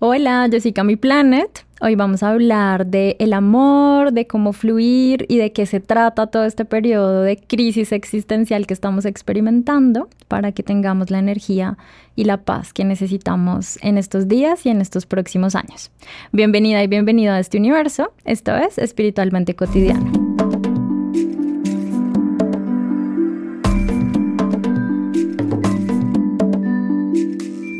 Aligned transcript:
Hola, 0.00 0.46
yo 0.46 0.60
soy 0.60 0.72
Planet. 0.96 1.66
Hoy 1.80 1.96
vamos 1.96 2.22
a 2.22 2.30
hablar 2.30 2.86
de 2.86 3.16
el 3.18 3.32
amor, 3.32 4.12
de 4.12 4.28
cómo 4.28 4.52
fluir 4.52 5.26
y 5.28 5.38
de 5.38 5.50
qué 5.50 5.66
se 5.66 5.80
trata 5.80 6.28
todo 6.28 6.44
este 6.44 6.64
periodo 6.64 7.22
de 7.22 7.36
crisis 7.36 7.90
existencial 7.90 8.68
que 8.68 8.74
estamos 8.74 9.06
experimentando 9.06 10.08
para 10.28 10.52
que 10.52 10.62
tengamos 10.62 11.10
la 11.10 11.18
energía 11.18 11.78
y 12.14 12.24
la 12.24 12.36
paz 12.36 12.72
que 12.72 12.84
necesitamos 12.84 13.76
en 13.82 13.98
estos 13.98 14.28
días 14.28 14.64
y 14.66 14.68
en 14.68 14.80
estos 14.80 15.04
próximos 15.04 15.56
años. 15.56 15.90
Bienvenida 16.30 16.80
y 16.84 16.86
bienvenido 16.86 17.32
a 17.32 17.40
este 17.40 17.58
universo. 17.58 18.12
Esto 18.24 18.54
es 18.54 18.78
Espiritualmente 18.78 19.56
Cotidiano. 19.56 20.27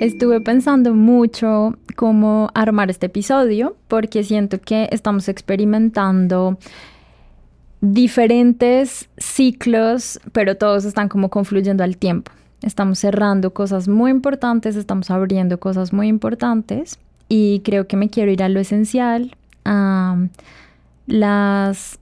Estuve 0.01 0.41
pensando 0.41 0.95
mucho 0.95 1.77
cómo 1.97 2.51
armar 2.55 2.89
este 2.89 3.07
episodio 3.07 3.77
porque 3.89 4.23
siento 4.23 4.61
que 4.61 4.89
estamos 4.93 5.29
experimentando 5.29 6.57
diferentes 7.81 9.09
ciclos, 9.17 10.21
pero 10.31 10.57
todos 10.57 10.85
están 10.85 11.09
como 11.09 11.31
confluyendo 11.31 11.83
al 11.83 11.97
tiempo. 11.97 12.31
Estamos 12.63 13.01
cerrando 13.01 13.53
cosas 13.53 13.89
muy 13.89 14.13
importantes, 14.13 14.77
estamos 14.77 15.11
abriendo 15.11 15.59
cosas 15.59 15.93
muy 15.93 16.07
importantes 16.07 16.99
y 17.29 17.61
creo 17.65 17.89
que 17.89 17.97
me 17.97 18.09
quiero 18.09 18.31
ir 18.31 18.45
a 18.45 18.49
lo 18.49 18.61
esencial, 18.61 19.37
a 19.65 20.17
las 21.09 21.99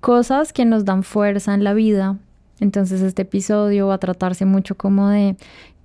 cosas 0.00 0.52
que 0.52 0.64
nos 0.64 0.84
dan 0.84 1.02
fuerza 1.02 1.52
en 1.52 1.64
la 1.64 1.74
vida. 1.74 2.16
Entonces 2.60 3.02
este 3.02 3.22
episodio 3.22 3.88
va 3.88 3.94
a 3.94 3.98
tratarse 3.98 4.44
mucho 4.44 4.76
como 4.76 5.08
de 5.08 5.36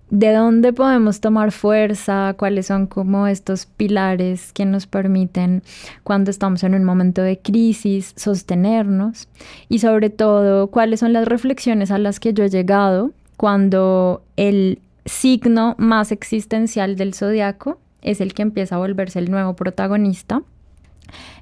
de 0.10 0.34
dónde 0.34 0.74
podemos 0.74 1.22
tomar 1.22 1.52
fuerza, 1.52 2.34
cuáles 2.38 2.68
son 2.68 2.88
como 2.88 3.28
estos 3.28 3.66
pilares 3.66 4.52
que 4.54 4.66
nos 4.66 4.88
permiten 4.88 5.64
cuando 6.04 6.32
estamos 6.32 6.64
en 6.64 6.74
un 6.74 6.84
momento 6.84 7.22
de 7.22 7.38
crisis 7.40 8.14
sostenernos 8.16 9.28
y 9.68 9.80
sobre 9.80 10.10
todo 10.10 10.68
cuáles 10.68 11.02
son 11.02 11.14
las 11.14 11.28
reflexiones 11.28 11.92
a 11.92 12.00
las 12.00 12.20
que 12.20 12.34
yo 12.34 12.44
he 12.44 12.50
llegado 12.50 13.12
cuando 13.38 14.24
el 14.36 14.80
signo 15.06 15.76
más 15.78 16.12
existencial 16.12 16.96
del 16.96 17.14
zodiaco 17.14 17.80
es 18.02 18.22
el 18.22 18.34
que 18.34 18.42
empieza 18.42 18.76
a 18.76 18.80
volverse 18.80 19.20
el 19.20 19.30
nuevo 19.30 19.56
protagonista 19.56 20.42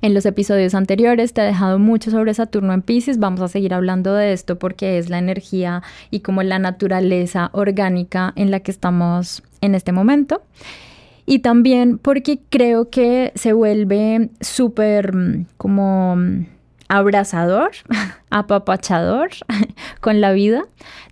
en 0.01 0.13
los 0.13 0.25
episodios 0.25 0.73
anteriores 0.75 1.33
te 1.33 1.41
he 1.41 1.45
dejado 1.45 1.79
mucho 1.79 2.11
sobre 2.11 2.33
Saturno 2.33 2.73
en 2.73 2.81
Pisces. 2.81 3.19
Vamos 3.19 3.41
a 3.41 3.47
seguir 3.47 3.73
hablando 3.73 4.13
de 4.13 4.33
esto 4.33 4.57
porque 4.57 4.97
es 4.97 5.09
la 5.09 5.19
energía 5.19 5.83
y 6.11 6.21
como 6.21 6.43
la 6.43 6.59
naturaleza 6.59 7.49
orgánica 7.53 8.33
en 8.35 8.51
la 8.51 8.59
que 8.59 8.71
estamos 8.71 9.43
en 9.61 9.75
este 9.75 9.91
momento. 9.91 10.41
Y 11.25 11.39
también 11.39 11.97
porque 11.97 12.39
creo 12.49 12.89
que 12.89 13.33
se 13.35 13.51
vuelve 13.51 14.29
súper 14.39 15.13
mm, 15.13 15.45
como 15.57 16.15
mm, 16.15 16.45
abrazador, 16.87 17.71
apapachador 18.29 19.29
con 20.01 20.21
la 20.21 20.31
vida, 20.31 20.63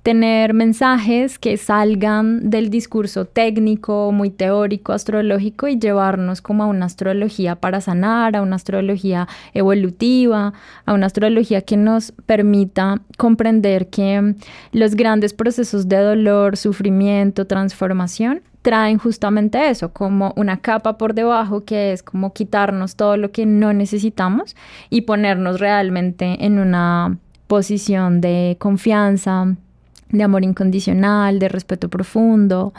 tener 0.04 0.54
mensajes 0.54 1.40
que 1.40 1.58
salgan 1.58 2.50
del 2.50 2.70
discurso 2.70 3.26
técnico, 3.26 4.12
muy 4.12 4.30
teórico, 4.30 4.94
astrológico 4.94 5.68
y 5.68 5.80
llevarnos 5.80 6.42
como 6.42 6.64
a 6.64 6.68
una 6.68 6.86
astrología 6.86 7.56
para 7.56 7.82
sanar, 7.82 8.36
a 8.36 8.42
una 8.42 8.56
astrología 8.56 9.28
evolutiva, 9.54 10.54
a 10.86 10.94
una 10.94 11.08
astrología 11.08 11.62
que 11.62 11.78
nos 11.78 12.12
permita 12.26 13.02
comprender 13.18 13.90
que 13.90 14.36
los 14.72 14.96
grandes 14.96 15.34
procesos 15.34 15.90
de 15.90 15.98
dolor, 15.98 16.58
sufrimiento, 16.58 17.48
transformación 17.48 18.42
traen 18.66 18.98
justamente 18.98 19.70
eso, 19.70 19.94
como 19.94 20.34
una 20.36 20.58
capa 20.58 20.98
por 20.98 21.14
debajo 21.14 21.64
que 21.66 21.92
es 21.92 22.02
como 22.02 22.34
quitarnos 22.34 22.96
todo 22.96 23.16
lo 23.16 23.32
que 23.32 23.46
no 23.46 23.74
necesitamos 23.74 24.56
y 24.90 25.02
ponernos 25.02 25.60
realmente 25.60 26.44
en 26.44 26.58
una 26.58 27.16
posición 27.46 28.22
de 28.22 28.58
confianza, 28.60 29.56
de 30.10 30.24
amor 30.24 30.44
incondicional, 30.44 31.38
de 31.38 31.48
respeto 31.48 31.90
profundo. 31.90 32.74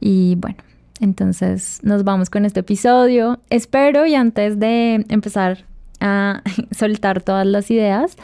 Y 0.00 0.36
bueno, 0.36 0.56
entonces 1.00 1.80
nos 1.82 2.02
vamos 2.02 2.30
con 2.30 2.46
este 2.46 2.60
episodio. 2.60 3.40
Espero 3.50 4.06
y 4.06 4.14
antes 4.14 4.58
de 4.58 5.04
empezar 5.10 5.66
a 6.00 6.40
soltar 6.70 7.20
todas 7.20 7.46
las 7.46 7.70
ideas, 7.70 8.16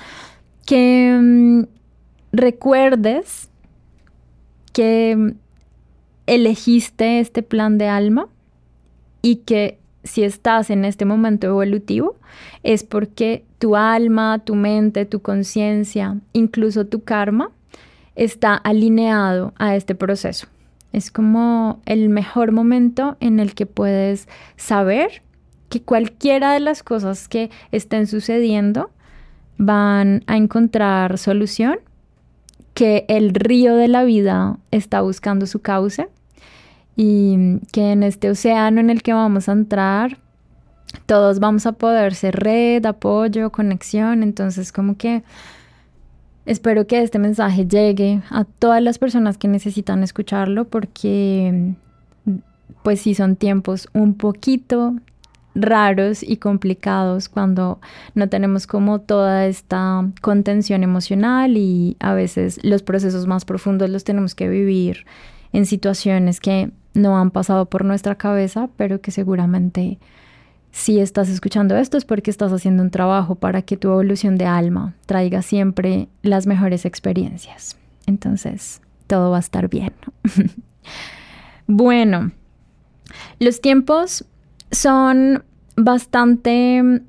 que 0.65 1.15
mm, 1.21 1.65
recuerdes 2.33 3.51
que 4.73 5.35
elegiste 6.27 7.21
este 7.21 7.43
plan 7.43 7.79
de 7.79 7.89
alma 7.89 8.29
y 9.23 9.37
que 9.37 9.79
si 10.05 10.23
estás 10.23 10.71
en 10.71 10.85
este 10.85 11.05
momento 11.05 11.47
evolutivo 11.47 12.17
es 12.63 12.85
porque 12.85 13.45
tu 13.59 13.77
alma, 13.77 14.41
tu 14.45 14.55
mente, 14.55 15.05
tu 15.05 15.21
conciencia, 15.21 16.17
incluso 16.33 16.87
tu 16.87 17.03
karma, 17.03 17.51
está 18.15 18.55
alineado 18.55 19.53
a 19.59 19.77
este 19.77 19.95
proceso. 19.95 20.47
Es 20.93 21.11
como 21.11 21.81
el 21.85 22.09
mejor 22.09 22.53
momento 22.53 23.17
en 23.21 23.41
el 23.41 23.55
que 23.55 23.67
puedes 23.67 24.29
saber 24.57 25.23
que 25.69 25.83
cualquiera 25.83 26.53
de 26.53 26.61
las 26.61 26.83
cosas 26.83 27.29
que 27.29 27.51
estén 27.73 28.07
sucediendo 28.07 28.91
van 29.59 30.23
a 30.27 30.37
encontrar 30.37 31.19
solución, 31.19 31.79
que 32.75 33.05
el 33.09 33.35
río 33.35 33.75
de 33.75 33.89
la 33.89 34.05
vida 34.05 34.59
está 34.71 35.01
buscando 35.01 35.47
su 35.47 35.61
cauce 35.61 36.09
y 36.97 37.59
que 37.73 37.93
en 37.93 38.03
este 38.03 38.31
océano 38.31 38.81
en 38.81 38.91
el 38.91 39.03
que 39.03 39.13
vamos 39.13 39.49
a 39.49 39.53
entrar, 39.53 40.19
todos 41.05 41.39
vamos 41.41 41.67
a 41.67 41.73
poder 41.73 42.15
ser 42.15 42.37
red, 42.37 42.85
apoyo, 42.87 43.51
conexión. 43.51 44.23
Entonces, 44.23 44.73
como 44.73 44.97
que 44.97 45.23
espero 46.47 46.87
que 46.87 47.03
este 47.03 47.19
mensaje 47.19 47.67
llegue 47.67 48.23
a 48.31 48.45
todas 48.45 48.83
las 48.83 48.99
personas 48.99 49.37
que 49.37 49.49
necesitan 49.49 50.03
escucharlo 50.03 50.65
porque, 50.65 51.75
pues 52.83 53.03
sí, 53.03 53.15
son 53.15 53.37
tiempos 53.37 53.89
un 53.93 54.15
poquito 54.15 54.95
raros 55.55 56.23
y 56.23 56.37
complicados 56.37 57.29
cuando 57.29 57.81
no 58.15 58.29
tenemos 58.29 58.67
como 58.67 59.01
toda 59.01 59.47
esta 59.47 60.07
contención 60.21 60.83
emocional 60.83 61.57
y 61.57 61.97
a 61.99 62.15
veces 62.15 62.61
los 62.63 62.83
procesos 62.83 63.27
más 63.27 63.45
profundos 63.45 63.89
los 63.89 64.05
tenemos 64.05 64.35
que 64.35 64.49
vivir 64.49 65.07
en 65.53 65.65
situaciones 65.65 66.41
que 66.41 66.71
no 66.97 67.19
han 67.19 67.31
pasado 67.31 67.67
por 67.67 67.85
nuestra 67.85 68.17
cabeza, 68.17 68.69
pero 68.77 69.01
que 69.01 69.11
seguramente 69.11 69.99
si 70.73 71.01
estás 71.01 71.29
escuchando 71.29 71.77
esto 71.77 71.97
es 71.97 72.05
porque 72.05 72.31
estás 72.31 72.53
haciendo 72.53 72.83
un 72.83 72.91
trabajo 72.91 73.35
para 73.35 73.63
que 73.63 73.77
tu 73.77 73.89
evolución 73.89 74.37
de 74.37 74.47
alma 74.47 74.95
traiga 75.07 75.41
siempre 75.43 76.09
las 76.23 76.47
mejores 76.47 76.85
experiencias. 76.85 77.77
Entonces, 78.07 78.83
todo 79.07 79.31
va 79.31 79.39
a 79.39 79.41
estar 79.41 79.69
bien. 79.69 79.93
bueno, 81.67 82.33
los 83.39 83.61
tiempos 83.61 84.25
son 84.71 85.45
bastante, 85.77 87.03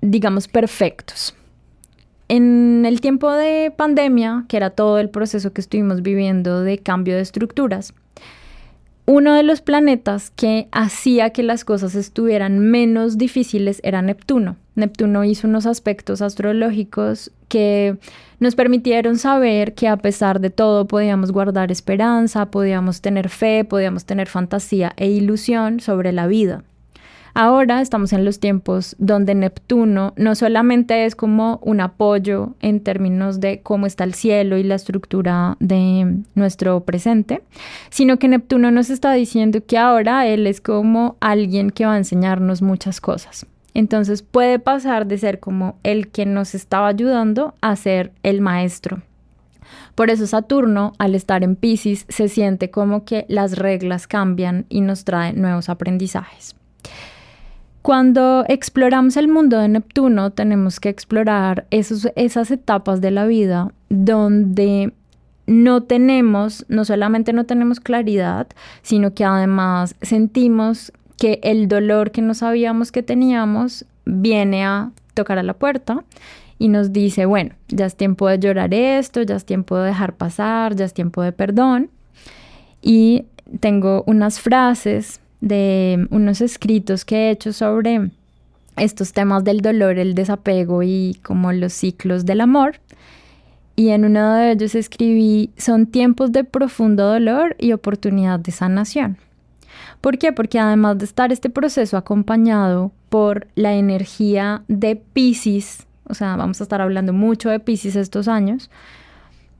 digamos, 0.00 0.48
perfectos. 0.48 1.34
En 2.28 2.84
el 2.84 3.00
tiempo 3.00 3.32
de 3.32 3.72
pandemia, 3.74 4.44
que 4.48 4.56
era 4.56 4.70
todo 4.70 4.98
el 4.98 5.08
proceso 5.08 5.52
que 5.52 5.60
estuvimos 5.60 6.02
viviendo 6.02 6.62
de 6.62 6.78
cambio 6.78 7.14
de 7.14 7.22
estructuras, 7.22 7.94
uno 9.08 9.32
de 9.32 9.42
los 9.42 9.62
planetas 9.62 10.28
que 10.28 10.68
hacía 10.70 11.30
que 11.30 11.42
las 11.42 11.64
cosas 11.64 11.94
estuvieran 11.94 12.58
menos 12.58 13.16
difíciles 13.16 13.80
era 13.82 14.02
Neptuno. 14.02 14.56
Neptuno 14.74 15.24
hizo 15.24 15.48
unos 15.48 15.64
aspectos 15.64 16.20
astrológicos 16.20 17.32
que 17.48 17.96
nos 18.38 18.54
permitieron 18.54 19.16
saber 19.16 19.72
que 19.72 19.88
a 19.88 19.96
pesar 19.96 20.40
de 20.40 20.50
todo 20.50 20.86
podíamos 20.86 21.32
guardar 21.32 21.72
esperanza, 21.72 22.50
podíamos 22.50 23.00
tener 23.00 23.30
fe, 23.30 23.64
podíamos 23.64 24.04
tener 24.04 24.28
fantasía 24.28 24.92
e 24.98 25.08
ilusión 25.08 25.80
sobre 25.80 26.12
la 26.12 26.26
vida. 26.26 26.62
Ahora 27.40 27.80
estamos 27.80 28.12
en 28.12 28.24
los 28.24 28.40
tiempos 28.40 28.96
donde 28.98 29.36
Neptuno 29.36 30.12
no 30.16 30.34
solamente 30.34 31.04
es 31.04 31.14
como 31.14 31.60
un 31.62 31.80
apoyo 31.80 32.56
en 32.58 32.80
términos 32.80 33.38
de 33.38 33.60
cómo 33.62 33.86
está 33.86 34.02
el 34.02 34.14
cielo 34.14 34.58
y 34.58 34.64
la 34.64 34.74
estructura 34.74 35.56
de 35.60 36.16
nuestro 36.34 36.80
presente, 36.80 37.42
sino 37.90 38.18
que 38.18 38.26
Neptuno 38.26 38.72
nos 38.72 38.90
está 38.90 39.12
diciendo 39.12 39.60
que 39.64 39.78
ahora 39.78 40.26
él 40.26 40.48
es 40.48 40.60
como 40.60 41.16
alguien 41.20 41.70
que 41.70 41.86
va 41.86 41.94
a 41.94 41.98
enseñarnos 41.98 42.60
muchas 42.60 43.00
cosas. 43.00 43.46
Entonces 43.72 44.22
puede 44.22 44.58
pasar 44.58 45.06
de 45.06 45.18
ser 45.18 45.38
como 45.38 45.76
el 45.84 46.08
que 46.08 46.26
nos 46.26 46.56
estaba 46.56 46.88
ayudando 46.88 47.54
a 47.60 47.76
ser 47.76 48.10
el 48.24 48.40
maestro. 48.40 49.02
Por 49.94 50.10
eso 50.10 50.26
Saturno, 50.26 50.92
al 50.98 51.14
estar 51.14 51.44
en 51.44 51.54
Pisces, 51.54 52.04
se 52.08 52.26
siente 52.26 52.72
como 52.72 53.04
que 53.04 53.26
las 53.28 53.56
reglas 53.56 54.08
cambian 54.08 54.66
y 54.68 54.80
nos 54.80 55.04
trae 55.04 55.34
nuevos 55.34 55.68
aprendizajes. 55.68 56.56
Cuando 57.82 58.44
exploramos 58.48 59.16
el 59.16 59.28
mundo 59.28 59.58
de 59.58 59.68
Neptuno, 59.68 60.30
tenemos 60.30 60.80
que 60.80 60.88
explorar 60.88 61.66
esas 61.70 62.50
etapas 62.50 63.00
de 63.00 63.10
la 63.10 63.26
vida 63.26 63.72
donde 63.88 64.92
no 65.46 65.82
tenemos, 65.82 66.66
no 66.68 66.84
solamente 66.84 67.32
no 67.32 67.44
tenemos 67.44 67.80
claridad, 67.80 68.48
sino 68.82 69.14
que 69.14 69.24
además 69.24 69.94
sentimos 70.02 70.92
que 71.16 71.40
el 71.42 71.68
dolor 71.68 72.10
que 72.10 72.20
no 72.20 72.34
sabíamos 72.34 72.92
que 72.92 73.02
teníamos 73.02 73.86
viene 74.04 74.64
a 74.64 74.90
tocar 75.14 75.38
a 75.38 75.42
la 75.42 75.54
puerta 75.54 76.04
y 76.58 76.68
nos 76.68 76.92
dice, 76.92 77.24
bueno, 77.24 77.54
ya 77.68 77.86
es 77.86 77.96
tiempo 77.96 78.28
de 78.28 78.38
llorar 78.38 78.74
esto, 78.74 79.22
ya 79.22 79.36
es 79.36 79.44
tiempo 79.44 79.76
de 79.78 79.88
dejar 79.88 80.14
pasar, 80.14 80.74
ya 80.74 80.84
es 80.84 80.92
tiempo 80.92 81.22
de 81.22 81.32
perdón. 81.32 81.90
Y 82.82 83.24
tengo 83.60 84.04
unas 84.06 84.40
frases 84.40 85.20
de 85.40 86.06
unos 86.10 86.40
escritos 86.40 87.04
que 87.04 87.16
he 87.16 87.30
hecho 87.30 87.52
sobre 87.52 88.10
estos 88.76 89.12
temas 89.12 89.44
del 89.44 89.60
dolor, 89.60 89.98
el 89.98 90.14
desapego 90.14 90.82
y 90.82 91.18
como 91.22 91.52
los 91.52 91.72
ciclos 91.72 92.24
del 92.24 92.40
amor. 92.40 92.80
Y 93.76 93.90
en 93.90 94.04
uno 94.04 94.34
de 94.34 94.52
ellos 94.52 94.74
escribí, 94.74 95.50
son 95.56 95.86
tiempos 95.86 96.32
de 96.32 96.44
profundo 96.44 97.06
dolor 97.06 97.54
y 97.58 97.72
oportunidad 97.72 98.40
de 98.40 98.50
sanación. 98.50 99.18
¿Por 100.00 100.18
qué? 100.18 100.32
Porque 100.32 100.58
además 100.58 100.98
de 100.98 101.04
estar 101.04 101.32
este 101.32 101.50
proceso 101.50 101.96
acompañado 101.96 102.92
por 103.08 103.46
la 103.54 103.74
energía 103.74 104.62
de 104.68 104.96
Pisces, 104.96 105.86
o 106.04 106.14
sea, 106.14 106.36
vamos 106.36 106.60
a 106.60 106.64
estar 106.64 106.80
hablando 106.80 107.12
mucho 107.12 107.50
de 107.50 107.60
Pisces 107.60 107.96
estos 107.96 108.28
años, 108.28 108.70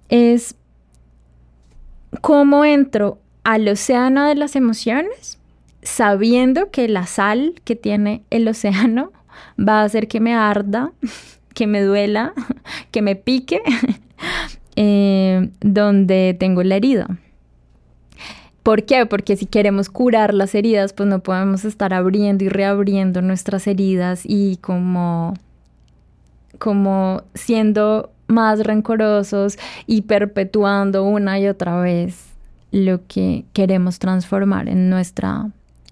es 0.09 0.57
cómo 2.21 2.65
entro 2.65 3.19
al 3.45 3.69
océano 3.69 4.25
de 4.25 4.35
las 4.35 4.57
emociones 4.57 5.38
sabiendo 5.83 6.71
que 6.71 6.89
la 6.89 7.07
sal 7.07 7.55
que 7.65 7.77
tiene 7.77 8.23
el 8.31 8.49
océano 8.49 9.13
va 9.59 9.81
a 9.81 9.85
hacer 9.85 10.09
que 10.09 10.21
me 10.21 10.35
arda, 10.35 10.93
que 11.55 11.67
me 11.67 11.83
duela, 11.83 12.33
que 12.91 13.03
me 13.03 13.17
pique, 13.17 13.61
eh, 14.77 15.51
donde 15.61 16.37
tengo 16.39 16.63
la 16.63 16.77
herida. 16.77 17.09
¿Por 18.63 18.85
qué? 18.85 19.07
Porque 19.07 19.37
si 19.37 19.47
queremos 19.47 19.89
curar 19.89 20.35
las 20.35 20.55
heridas, 20.55 20.93
pues 20.93 21.09
no 21.09 21.21
podemos 21.21 21.65
estar 21.65 21.95
abriendo 21.95 22.45
y 22.45 22.51
reabriendo 22.51 23.23
nuestras 23.23 23.67
heridas 23.67 24.23
y 24.25 24.59
como, 24.59 25.33
como 26.59 27.23
siendo 27.33 28.13
más 28.27 28.61
rencorosos 28.61 29.59
y 29.87 30.03
perpetuando 30.03 31.05
una 31.05 31.39
y 31.39 31.49
otra 31.49 31.81
vez 31.81 32.27
lo 32.71 33.01
que 33.07 33.47
queremos 33.55 33.99
transformar 33.99 34.69
en 34.69 34.91
nuestra 34.91 35.49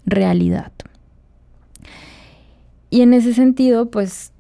realidad. 0.06 0.72
Y 2.88 3.02
en 3.02 3.12
ese 3.12 3.34
sentido, 3.34 3.90
pues 3.90 4.32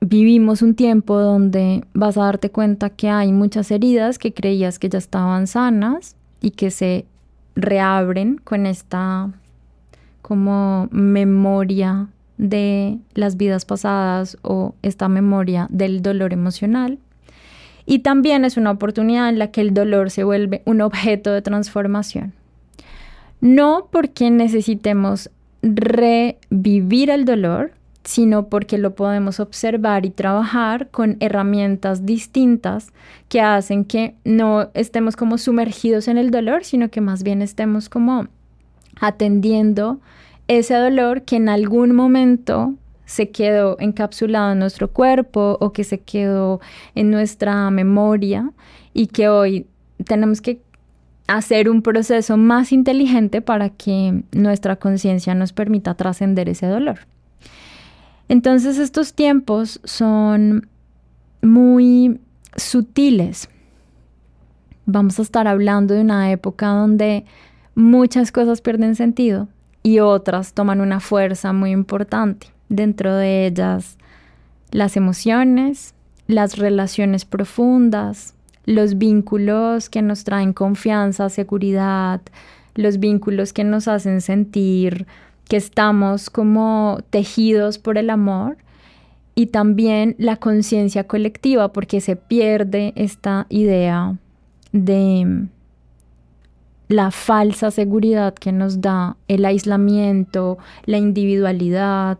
vivimos 0.00 0.62
un 0.62 0.74
tiempo 0.74 1.18
donde 1.18 1.84
vas 1.94 2.16
a 2.16 2.24
darte 2.24 2.50
cuenta 2.50 2.90
que 2.90 3.08
hay 3.08 3.32
muchas 3.32 3.70
heridas 3.70 4.18
que 4.18 4.32
creías 4.32 4.78
que 4.78 4.88
ya 4.88 4.98
estaban 4.98 5.46
sanas 5.46 6.16
y 6.40 6.50
que 6.50 6.70
se 6.70 7.06
reabren 7.56 8.36
con 8.36 8.66
esta 8.66 9.32
como 10.22 10.88
memoria 10.90 12.08
de 12.36 12.98
las 13.14 13.36
vidas 13.36 13.64
pasadas 13.64 14.36
o 14.42 14.74
esta 14.82 15.08
memoria 15.08 15.66
del 15.70 16.02
dolor 16.02 16.32
emocional. 16.32 16.98
Y 17.86 18.00
también 18.00 18.44
es 18.44 18.56
una 18.56 18.72
oportunidad 18.72 19.28
en 19.28 19.38
la 19.38 19.50
que 19.50 19.60
el 19.60 19.72
dolor 19.72 20.10
se 20.10 20.24
vuelve 20.24 20.62
un 20.66 20.80
objeto 20.80 21.32
de 21.32 21.42
transformación. 21.42 22.32
No 23.40 23.88
porque 23.90 24.30
necesitemos 24.30 25.30
revivir 25.62 27.10
el 27.10 27.24
dolor, 27.24 27.72
sino 28.04 28.46
porque 28.46 28.78
lo 28.78 28.94
podemos 28.94 29.40
observar 29.40 30.06
y 30.06 30.10
trabajar 30.10 30.88
con 30.90 31.16
herramientas 31.18 32.06
distintas 32.06 32.92
que 33.28 33.40
hacen 33.40 33.84
que 33.84 34.14
no 34.24 34.70
estemos 34.74 35.16
como 35.16 35.38
sumergidos 35.38 36.06
en 36.06 36.16
el 36.16 36.30
dolor, 36.30 36.64
sino 36.64 36.88
que 36.88 37.00
más 37.00 37.24
bien 37.24 37.42
estemos 37.42 37.88
como 37.88 38.28
atendiendo 39.00 39.98
ese 40.46 40.74
dolor 40.74 41.22
que 41.22 41.36
en 41.36 41.48
algún 41.48 41.94
momento 41.96 42.74
se 43.06 43.30
quedó 43.30 43.76
encapsulado 43.80 44.52
en 44.52 44.60
nuestro 44.60 44.88
cuerpo 44.88 45.58
o 45.60 45.72
que 45.72 45.82
se 45.82 45.98
quedó 45.98 46.60
en 46.94 47.10
nuestra 47.10 47.70
memoria 47.70 48.52
y 48.94 49.08
que 49.08 49.28
hoy 49.28 49.66
tenemos 50.04 50.40
que 50.40 50.60
hacer 51.26 51.68
un 51.68 51.82
proceso 51.82 52.36
más 52.36 52.72
inteligente 52.72 53.42
para 53.42 53.70
que 53.70 54.22
nuestra 54.32 54.76
conciencia 54.76 55.34
nos 55.34 55.52
permita 55.52 55.94
trascender 55.94 56.48
ese 56.48 56.66
dolor. 56.66 57.00
Entonces 58.28 58.78
estos 58.78 59.14
tiempos 59.14 59.80
son 59.84 60.68
muy 61.42 62.20
sutiles. 62.56 63.48
Vamos 64.84 65.18
a 65.18 65.22
estar 65.22 65.48
hablando 65.48 65.94
de 65.94 66.00
una 66.00 66.30
época 66.30 66.68
donde 66.68 67.24
muchas 67.74 68.32
cosas 68.32 68.60
pierden 68.60 68.94
sentido 68.94 69.48
y 69.82 70.00
otras 70.00 70.54
toman 70.54 70.80
una 70.80 71.00
fuerza 71.00 71.52
muy 71.52 71.70
importante 71.70 72.48
dentro 72.68 73.14
de 73.14 73.46
ellas 73.46 73.98
las 74.70 74.96
emociones, 74.96 75.94
las 76.26 76.58
relaciones 76.58 77.24
profundas, 77.24 78.34
los 78.66 78.98
vínculos 78.98 79.88
que 79.88 80.02
nos 80.02 80.24
traen 80.24 80.52
confianza, 80.52 81.28
seguridad, 81.28 82.20
los 82.74 82.98
vínculos 82.98 83.52
que 83.52 83.64
nos 83.64 83.88
hacen 83.88 84.20
sentir 84.20 85.06
que 85.48 85.56
estamos 85.56 86.28
como 86.28 86.98
tejidos 87.10 87.78
por 87.78 87.96
el 87.96 88.10
amor 88.10 88.58
y 89.34 89.46
también 89.46 90.16
la 90.18 90.36
conciencia 90.36 91.04
colectiva 91.04 91.72
porque 91.72 92.00
se 92.00 92.16
pierde 92.16 92.92
esta 92.96 93.46
idea 93.48 94.16
de 94.72 95.46
la 96.88 97.10
falsa 97.10 97.70
seguridad 97.70 98.34
que 98.34 98.52
nos 98.52 98.80
da 98.80 99.16
el 99.28 99.44
aislamiento, 99.44 100.58
la 100.84 100.98
individualidad, 100.98 102.18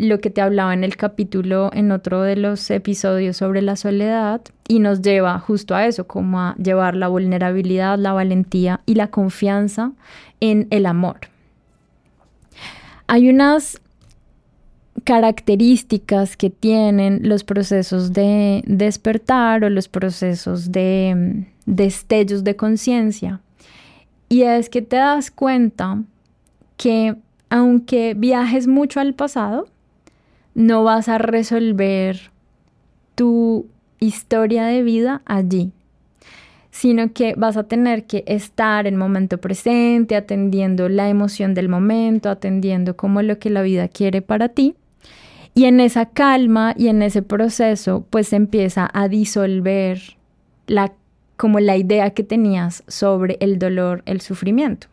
lo 0.00 0.18
que 0.20 0.30
te 0.30 0.40
hablaba 0.40 0.72
en 0.72 0.82
el 0.82 0.96
capítulo, 0.96 1.70
en 1.72 1.92
otro 1.92 2.22
de 2.22 2.36
los 2.36 2.70
episodios 2.70 3.36
sobre 3.36 3.60
la 3.62 3.76
soledad, 3.76 4.40
y 4.66 4.78
nos 4.78 5.02
lleva 5.02 5.38
justo 5.38 5.74
a 5.74 5.86
eso, 5.86 6.06
como 6.06 6.40
a 6.40 6.54
llevar 6.56 6.96
la 6.96 7.08
vulnerabilidad, 7.08 7.98
la 7.98 8.12
valentía 8.12 8.80
y 8.86 8.94
la 8.94 9.08
confianza 9.08 9.92
en 10.40 10.66
el 10.70 10.86
amor. 10.86 11.18
Hay 13.06 13.28
unas 13.28 13.80
características 15.04 16.36
que 16.36 16.50
tienen 16.50 17.20
los 17.28 17.44
procesos 17.44 18.12
de 18.12 18.62
despertar 18.66 19.64
o 19.64 19.70
los 19.70 19.88
procesos 19.88 20.72
de 20.72 21.44
mm, 21.66 21.72
destellos 21.72 22.42
de 22.42 22.56
conciencia, 22.56 23.40
y 24.28 24.42
es 24.42 24.70
que 24.70 24.80
te 24.80 24.96
das 24.96 25.30
cuenta 25.30 26.02
que 26.76 27.16
aunque 27.50 28.14
viajes 28.14 28.68
mucho 28.68 29.00
al 29.00 29.12
pasado, 29.12 29.66
no 30.54 30.84
vas 30.84 31.08
a 31.08 31.18
resolver 31.18 32.30
tu 33.14 33.66
historia 33.98 34.64
de 34.64 34.82
vida 34.82 35.22
allí, 35.24 35.72
sino 36.70 37.12
que 37.12 37.34
vas 37.36 37.56
a 37.56 37.64
tener 37.64 38.04
que 38.06 38.24
estar 38.26 38.86
en 38.86 38.96
momento 38.96 39.38
presente, 39.38 40.16
atendiendo 40.16 40.88
la 40.88 41.08
emoción 41.08 41.54
del 41.54 41.68
momento, 41.68 42.30
atendiendo 42.30 42.96
como 42.96 43.22
lo 43.22 43.38
que 43.38 43.50
la 43.50 43.62
vida 43.62 43.88
quiere 43.88 44.22
para 44.22 44.48
ti. 44.48 44.74
Y 45.54 45.64
en 45.64 45.80
esa 45.80 46.06
calma 46.06 46.74
y 46.76 46.88
en 46.88 47.02
ese 47.02 47.22
proceso, 47.22 48.06
pues 48.08 48.32
empieza 48.32 48.88
a 48.92 49.08
disolver 49.08 50.00
la, 50.66 50.92
como 51.36 51.58
la 51.58 51.76
idea 51.76 52.10
que 52.10 52.22
tenías 52.22 52.84
sobre 52.86 53.36
el 53.40 53.58
dolor, 53.58 54.02
el 54.06 54.20
sufrimiento. 54.20 54.86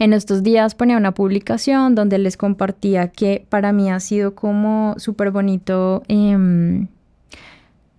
En 0.00 0.12
estos 0.12 0.44
días 0.44 0.76
ponía 0.76 0.96
una 0.96 1.12
publicación 1.12 1.96
donde 1.96 2.18
les 2.18 2.36
compartía 2.36 3.08
que 3.08 3.44
para 3.48 3.72
mí 3.72 3.90
ha 3.90 3.98
sido 3.98 4.36
como 4.36 4.94
súper 4.96 5.32
bonito 5.32 6.04
em, 6.06 6.86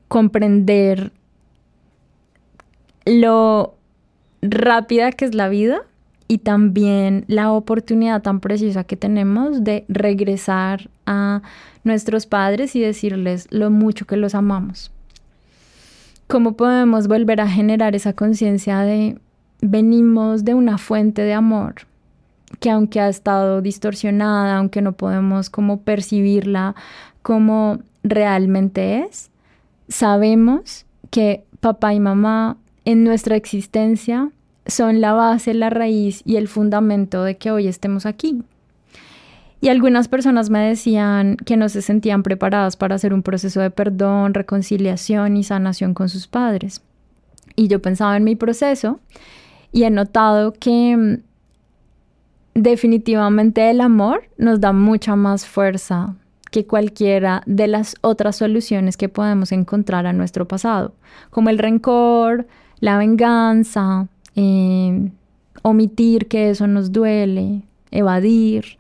comprender 0.07 1.11
lo 3.05 3.75
rápida 4.41 5.11
que 5.11 5.25
es 5.25 5.35
la 5.35 5.49
vida 5.49 5.81
y 6.29 6.37
también 6.37 7.25
la 7.27 7.51
oportunidad 7.51 8.21
tan 8.21 8.39
preciosa 8.39 8.85
que 8.85 8.95
tenemos 8.95 9.65
de 9.65 9.83
regresar 9.89 10.89
a 11.05 11.41
nuestros 11.83 12.25
padres 12.25 12.77
y 12.77 12.79
decirles 12.79 13.47
lo 13.49 13.71
mucho 13.71 14.05
que 14.05 14.15
los 14.15 14.35
amamos. 14.35 14.91
¿Cómo 16.27 16.53
podemos 16.53 17.07
volver 17.07 17.41
a 17.41 17.47
generar 17.49 17.93
esa 17.95 18.13
conciencia 18.13 18.81
de 18.81 19.17
venimos 19.61 20.45
de 20.45 20.53
una 20.53 20.77
fuente 20.77 21.23
de 21.23 21.33
amor 21.33 21.88
que 22.59 22.69
aunque 22.69 22.99
ha 22.99 23.09
estado 23.09 23.61
distorsionada, 23.61 24.57
aunque 24.57 24.81
no 24.81 24.93
podemos 24.93 25.49
como 25.49 25.81
percibirla 25.81 26.75
como 27.21 27.79
realmente 28.03 29.03
es, 29.03 29.29
sabemos 29.87 30.85
que 31.09 31.43
papá 31.59 31.93
y 31.93 31.99
mamá 31.99 32.57
en 32.85 33.03
nuestra 33.03 33.35
existencia 33.35 34.31
son 34.65 35.01
la 35.01 35.13
base, 35.13 35.53
la 35.53 35.69
raíz 35.69 36.21
y 36.25 36.35
el 36.37 36.47
fundamento 36.47 37.23
de 37.23 37.37
que 37.37 37.51
hoy 37.51 37.67
estemos 37.67 38.05
aquí. 38.05 38.43
Y 39.61 39.67
algunas 39.67 40.07
personas 40.07 40.49
me 40.49 40.59
decían 40.59 41.35
que 41.35 41.57
no 41.57 41.67
se 41.67 41.81
sentían 41.81 42.23
preparadas 42.23 42.77
para 42.77 42.95
hacer 42.95 43.13
un 43.13 43.23
proceso 43.23 43.59
de 43.59 43.71
perdón, 43.71 44.33
reconciliación 44.33 45.35
y 45.35 45.43
sanación 45.43 45.93
con 45.93 46.07
sus 46.07 46.27
padres. 46.27 46.81
Y 47.55 47.67
yo 47.67 47.81
pensaba 47.81 48.15
en 48.15 48.23
mi 48.23 48.35
proceso 48.35 48.99
y 49.73 49.83
he 49.83 49.89
notado 49.89 50.53
que 50.53 51.19
definitivamente 52.61 53.69
el 53.69 53.81
amor 53.81 54.23
nos 54.37 54.59
da 54.59 54.73
mucha 54.73 55.15
más 55.15 55.45
fuerza 55.45 56.15
que 56.51 56.65
cualquiera 56.65 57.43
de 57.45 57.67
las 57.67 57.95
otras 58.01 58.37
soluciones 58.37 58.97
que 58.97 59.09
podemos 59.09 59.51
encontrar 59.51 60.05
a 60.05 60.13
nuestro 60.13 60.47
pasado, 60.47 60.93
como 61.29 61.49
el 61.49 61.59
rencor, 61.59 62.47
la 62.79 62.97
venganza, 62.97 64.07
eh, 64.35 65.11
omitir 65.61 66.27
que 66.27 66.49
eso 66.49 66.67
nos 66.67 66.91
duele, 66.91 67.63
evadir, 67.91 68.77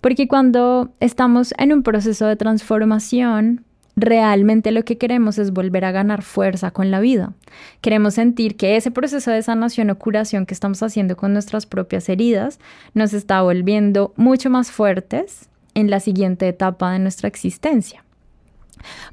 porque 0.00 0.28
cuando 0.28 0.90
estamos 1.00 1.54
en 1.58 1.72
un 1.72 1.82
proceso 1.82 2.26
de 2.26 2.36
transformación, 2.36 3.65
realmente 3.96 4.70
lo 4.70 4.84
que 4.84 4.98
queremos 4.98 5.38
es 5.38 5.52
volver 5.52 5.86
a 5.86 5.90
ganar 5.90 6.22
fuerza 6.22 6.70
con 6.70 6.90
la 6.90 7.00
vida. 7.00 7.32
Queremos 7.80 8.14
sentir 8.14 8.56
que 8.56 8.76
ese 8.76 8.90
proceso 8.90 9.30
de 9.30 9.42
sanación 9.42 9.88
o 9.90 9.98
curación 9.98 10.44
que 10.44 10.54
estamos 10.54 10.82
haciendo 10.82 11.16
con 11.16 11.32
nuestras 11.32 11.64
propias 11.64 12.08
heridas 12.10 12.60
nos 12.92 13.14
está 13.14 13.40
volviendo 13.40 14.12
mucho 14.16 14.50
más 14.50 14.70
fuertes 14.70 15.48
en 15.74 15.90
la 15.90 16.00
siguiente 16.00 16.46
etapa 16.46 16.92
de 16.92 16.98
nuestra 16.98 17.28
existencia. 17.28 18.04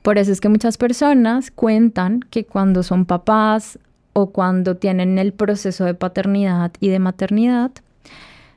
Por 0.02 0.18
eso 0.18 0.34
es 0.34 0.42
que 0.42 0.50
muchas 0.50 0.78
personas 0.78 1.50
cuentan 1.50 2.20
que 2.30 2.46
cuando 2.46 2.84
son 2.84 3.06
papás 3.06 3.80
o 4.12 4.32
cuando 4.32 4.76
tienen 4.76 5.18
el 5.18 5.32
proceso 5.34 5.86
de 5.86 5.94
paternidad 5.94 6.72
y 6.82 6.90
de 6.90 7.00
maternidad, 7.00 7.72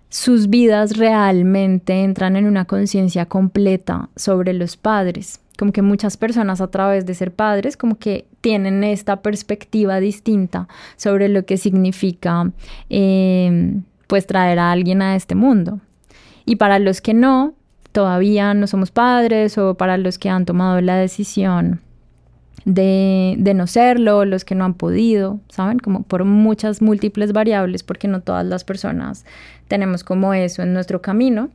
sus 0.08 0.48
vidas 0.48 0.96
realmente 0.96 2.02
entran 2.02 2.36
en 2.36 2.46
una 2.46 2.64
conciencia 2.64 3.26
completa 3.26 4.08
sobre 4.16 4.52
los 4.52 4.76
padres. 4.76 5.40
Como 5.56 5.72
que 5.72 5.82
muchas 5.82 6.16
personas 6.16 6.60
a 6.60 6.68
través 6.68 7.06
de 7.06 7.14
ser 7.14 7.32
padres 7.32 7.76
como 7.76 7.96
que 7.98 8.26
tienen 8.40 8.84
esta 8.84 9.22
perspectiva 9.22 10.00
distinta 10.00 10.68
sobre 10.96 11.28
lo 11.28 11.46
que 11.46 11.56
significa 11.56 12.52
eh, 12.90 13.80
pues 14.06 14.26
traer 14.26 14.58
a 14.58 14.72
alguien 14.72 15.02
a 15.02 15.16
este 15.16 15.34
mundo. 15.34 15.80
Y 16.44 16.56
para 16.56 16.78
los 16.78 17.00
que 17.00 17.14
no, 17.14 17.54
todavía 17.92 18.54
no 18.54 18.66
somos 18.66 18.90
padres 18.90 19.58
o 19.58 19.74
para 19.74 19.98
los 19.98 20.18
que 20.18 20.28
han 20.28 20.44
tomado 20.44 20.80
la 20.80 20.96
decisión 20.96 21.80
de, 22.64 23.36
de, 23.38 23.54
no 23.54 23.66
serlo, 23.66 24.24
los 24.24 24.44
que 24.44 24.54
no 24.54 24.64
han 24.64 24.74
podido, 24.74 25.40
¿saben? 25.48 25.78
Como 25.78 26.02
por 26.02 26.24
muchas 26.24 26.82
múltiples 26.82 27.32
variables, 27.32 27.82
porque 27.82 28.08
no 28.08 28.20
todas 28.20 28.44
las 28.44 28.64
personas 28.64 29.24
tenemos 29.68 30.04
como 30.04 30.34
eso 30.34 30.62
en 30.62 30.72
nuestro 30.72 31.00
camino. 31.00 31.48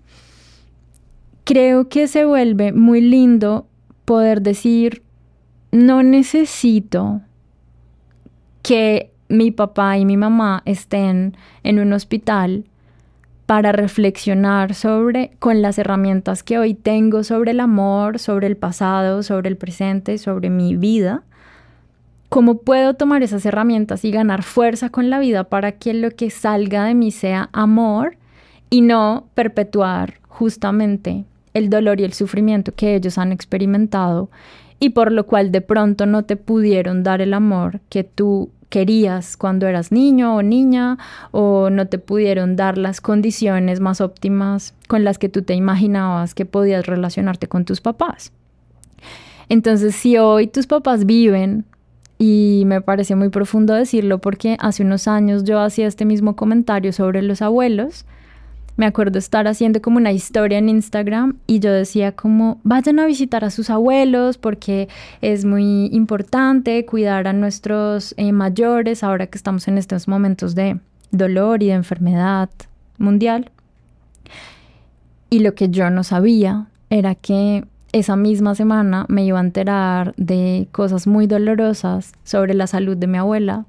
Creo 1.43 1.89
que 1.89 2.07
se 2.07 2.25
vuelve 2.25 2.71
muy 2.71 3.01
lindo 3.01 3.67
poder 4.11 4.41
decir, 4.41 5.03
no 5.71 6.03
necesito 6.03 7.21
que 8.61 9.09
mi 9.29 9.51
papá 9.51 9.97
y 9.97 10.03
mi 10.03 10.17
mamá 10.17 10.63
estén 10.65 11.37
en 11.63 11.79
un 11.79 11.93
hospital 11.93 12.65
para 13.45 13.71
reflexionar 13.71 14.73
sobre, 14.73 15.31
con 15.39 15.61
las 15.61 15.77
herramientas 15.77 16.43
que 16.43 16.59
hoy 16.59 16.73
tengo 16.73 17.23
sobre 17.23 17.51
el 17.51 17.61
amor, 17.61 18.19
sobre 18.19 18.47
el 18.47 18.57
pasado, 18.57 19.23
sobre 19.23 19.47
el 19.47 19.55
presente, 19.55 20.17
sobre 20.17 20.49
mi 20.49 20.75
vida, 20.75 21.23
cómo 22.27 22.57
puedo 22.57 22.95
tomar 22.95 23.23
esas 23.23 23.45
herramientas 23.45 24.03
y 24.03 24.11
ganar 24.11 24.43
fuerza 24.43 24.89
con 24.89 25.09
la 25.09 25.19
vida 25.19 25.45
para 25.45 25.71
que 25.71 25.93
lo 25.93 26.11
que 26.11 26.31
salga 26.31 26.83
de 26.83 26.95
mí 26.95 27.11
sea 27.11 27.47
amor 27.53 28.17
y 28.69 28.81
no 28.81 29.29
perpetuar 29.35 30.15
justamente 30.27 31.23
el 31.53 31.69
dolor 31.69 31.99
y 31.99 32.03
el 32.03 32.13
sufrimiento 32.13 32.73
que 32.73 32.95
ellos 32.95 33.17
han 33.17 33.31
experimentado 33.31 34.29
y 34.79 34.89
por 34.89 35.11
lo 35.11 35.25
cual 35.27 35.51
de 35.51 35.61
pronto 35.61 36.05
no 36.05 36.23
te 36.23 36.35
pudieron 36.35 37.03
dar 37.03 37.21
el 37.21 37.33
amor 37.33 37.81
que 37.89 38.03
tú 38.03 38.49
querías 38.69 39.37
cuando 39.37 39.67
eras 39.67 39.91
niño 39.91 40.35
o 40.35 40.41
niña 40.41 40.97
o 41.31 41.69
no 41.69 41.87
te 41.87 41.99
pudieron 41.99 42.55
dar 42.55 42.77
las 42.77 43.01
condiciones 43.01 43.79
más 43.79 44.01
óptimas 44.01 44.73
con 44.87 45.03
las 45.03 45.19
que 45.19 45.29
tú 45.29 45.43
te 45.43 45.53
imaginabas 45.53 46.33
que 46.33 46.45
podías 46.45 46.87
relacionarte 46.87 47.47
con 47.47 47.65
tus 47.65 47.81
papás. 47.81 48.31
Entonces, 49.49 49.93
si 49.95 50.17
hoy 50.17 50.47
tus 50.47 50.65
papás 50.65 51.05
viven, 51.05 51.65
y 52.23 52.65
me 52.67 52.81
parece 52.81 53.15
muy 53.15 53.29
profundo 53.29 53.73
decirlo 53.73 54.19
porque 54.19 54.55
hace 54.59 54.83
unos 54.83 55.07
años 55.07 55.43
yo 55.43 55.59
hacía 55.59 55.87
este 55.87 56.05
mismo 56.05 56.35
comentario 56.35 56.93
sobre 56.93 57.23
los 57.23 57.41
abuelos, 57.41 58.05
me 58.77 58.85
acuerdo 58.85 59.19
estar 59.19 59.47
haciendo 59.47 59.81
como 59.81 59.97
una 59.97 60.11
historia 60.11 60.57
en 60.57 60.69
Instagram 60.69 61.37
y 61.47 61.59
yo 61.59 61.71
decía 61.71 62.13
como 62.13 62.59
vayan 62.63 62.99
a 62.99 63.05
visitar 63.05 63.43
a 63.43 63.49
sus 63.49 63.69
abuelos 63.69 64.37
porque 64.37 64.87
es 65.21 65.45
muy 65.45 65.87
importante 65.87 66.85
cuidar 66.85 67.27
a 67.27 67.33
nuestros 67.33 68.13
eh, 68.17 68.31
mayores 68.31 69.03
ahora 69.03 69.27
que 69.27 69.37
estamos 69.37 69.67
en 69.67 69.77
estos 69.77 70.07
momentos 70.07 70.55
de 70.55 70.79
dolor 71.11 71.61
y 71.63 71.67
de 71.67 71.73
enfermedad 71.73 72.49
mundial. 72.97 73.51
Y 75.29 75.39
lo 75.39 75.55
que 75.55 75.69
yo 75.69 75.89
no 75.89 76.03
sabía 76.03 76.67
era 76.89 77.15
que 77.15 77.65
esa 77.93 78.15
misma 78.15 78.55
semana 78.55 79.05
me 79.09 79.25
iba 79.25 79.39
a 79.39 79.43
enterar 79.43 80.13
de 80.17 80.67
cosas 80.71 81.07
muy 81.07 81.27
dolorosas 81.27 82.13
sobre 82.23 82.53
la 82.53 82.67
salud 82.67 82.97
de 82.97 83.07
mi 83.07 83.17
abuela 83.17 83.65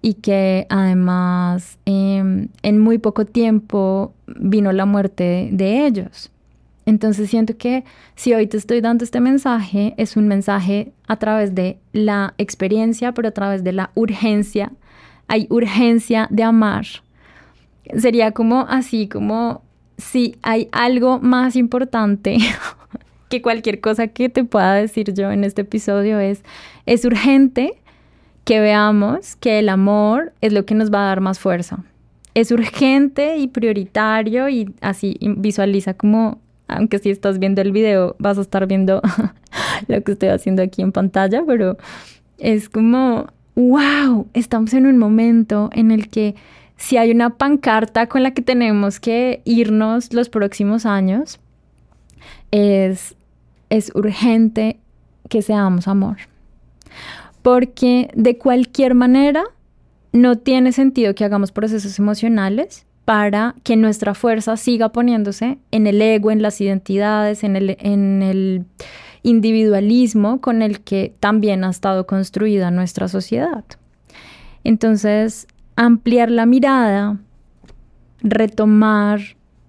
y 0.00 0.14
que 0.14 0.66
además 0.68 1.78
em, 1.84 2.48
en 2.62 2.78
muy 2.78 2.98
poco 2.98 3.24
tiempo 3.24 4.14
vino 4.26 4.72
la 4.72 4.86
muerte 4.86 5.48
de 5.52 5.86
ellos. 5.86 6.30
Entonces 6.86 7.28
siento 7.28 7.56
que 7.56 7.84
si 8.14 8.32
hoy 8.32 8.46
te 8.46 8.56
estoy 8.56 8.80
dando 8.80 9.04
este 9.04 9.20
mensaje, 9.20 9.92
es 9.98 10.16
un 10.16 10.26
mensaje 10.26 10.92
a 11.06 11.16
través 11.16 11.54
de 11.54 11.78
la 11.92 12.32
experiencia, 12.38 13.12
pero 13.12 13.28
a 13.28 13.32
través 13.32 13.62
de 13.62 13.72
la 13.72 13.90
urgencia. 13.94 14.72
Hay 15.26 15.46
urgencia 15.50 16.28
de 16.30 16.44
amar. 16.44 16.86
Sería 17.98 18.32
como 18.32 18.60
así, 18.68 19.06
como 19.06 19.62
si 19.98 20.36
hay 20.42 20.68
algo 20.72 21.18
más 21.18 21.56
importante 21.56 22.38
que 23.28 23.42
cualquier 23.42 23.80
cosa 23.80 24.08
que 24.08 24.30
te 24.30 24.44
pueda 24.44 24.72
decir 24.74 25.12
yo 25.12 25.30
en 25.30 25.44
este 25.44 25.62
episodio 25.62 26.18
es, 26.18 26.42
es 26.86 27.04
urgente 27.04 27.74
que 28.48 28.60
veamos 28.60 29.36
que 29.36 29.58
el 29.58 29.68
amor 29.68 30.32
es 30.40 30.54
lo 30.54 30.64
que 30.64 30.74
nos 30.74 30.90
va 30.90 31.02
a 31.02 31.08
dar 31.08 31.20
más 31.20 31.38
fuerza. 31.38 31.84
Es 32.32 32.50
urgente 32.50 33.36
y 33.36 33.46
prioritario 33.46 34.48
y 34.48 34.74
así 34.80 35.18
visualiza 35.20 35.92
como, 35.92 36.38
aunque 36.66 36.98
si 36.98 37.10
estás 37.10 37.38
viendo 37.38 37.60
el 37.60 37.72
video 37.72 38.16
vas 38.18 38.38
a 38.38 38.40
estar 38.40 38.66
viendo 38.66 39.02
lo 39.86 40.02
que 40.02 40.12
estoy 40.12 40.30
haciendo 40.30 40.62
aquí 40.62 40.80
en 40.80 40.92
pantalla, 40.92 41.42
pero 41.46 41.76
es 42.38 42.70
como, 42.70 43.26
wow, 43.54 44.26
estamos 44.32 44.72
en 44.72 44.86
un 44.86 44.96
momento 44.96 45.68
en 45.74 45.90
el 45.90 46.08
que 46.08 46.34
si 46.78 46.96
hay 46.96 47.10
una 47.10 47.36
pancarta 47.36 48.06
con 48.06 48.22
la 48.22 48.30
que 48.30 48.40
tenemos 48.40 48.98
que 48.98 49.42
irnos 49.44 50.14
los 50.14 50.30
próximos 50.30 50.86
años, 50.86 51.38
es, 52.50 53.14
es 53.68 53.92
urgente 53.94 54.78
que 55.28 55.42
seamos 55.42 55.86
amor 55.86 56.16
porque 57.42 58.10
de 58.14 58.38
cualquier 58.38 58.94
manera 58.94 59.44
no 60.12 60.36
tiene 60.36 60.72
sentido 60.72 61.14
que 61.14 61.24
hagamos 61.24 61.52
procesos 61.52 61.98
emocionales 61.98 62.86
para 63.04 63.54
que 63.62 63.76
nuestra 63.76 64.12
fuerza 64.12 64.56
siga 64.58 64.90
poniéndose 64.90 65.58
en 65.70 65.86
el 65.86 66.02
ego, 66.02 66.30
en 66.30 66.42
las 66.42 66.60
identidades, 66.60 67.42
en 67.42 67.56
el, 67.56 68.66
individualismo 69.22 70.40
con 70.40 70.62
el 70.62 70.80
que 70.80 71.14
también 71.18 71.64
ha 71.64 71.70
estado 71.70 72.06
construida 72.06 72.70
nuestra 72.70 73.08
sociedad. 73.08 73.64
Entonces, 74.62 75.46
ampliar 75.74 76.30
la 76.30 76.46
mirada, 76.46 77.18
retomar 78.20 79.20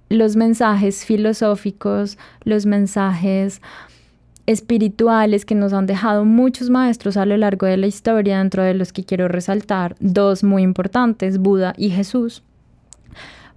los 0.10 0.36
mensajes 0.36 1.04
filosóficos, 1.06 2.18
los 2.44 2.66
mensajes 2.66 3.62
espirituales 4.50 5.46
que 5.46 5.54
nos 5.54 5.74
han 5.74 5.86
dejado 5.86 6.26
muchos 6.26 6.72
maestros 6.72 7.18
a 7.18 7.26
lo 7.28 7.38
largo 7.38 7.68
de 7.68 7.78
la 7.78 7.86
historia, 7.86 8.40
dentro 8.40 8.64
de 8.64 8.74
los 8.74 8.92
que 8.92 9.04
quiero 9.04 9.28
resaltar 9.28 9.96
dos 10.00 10.44
muy 10.44 10.64
importantes, 10.64 11.38
Buda 11.38 11.76
y 11.78 11.92
Jesús, 11.92 12.42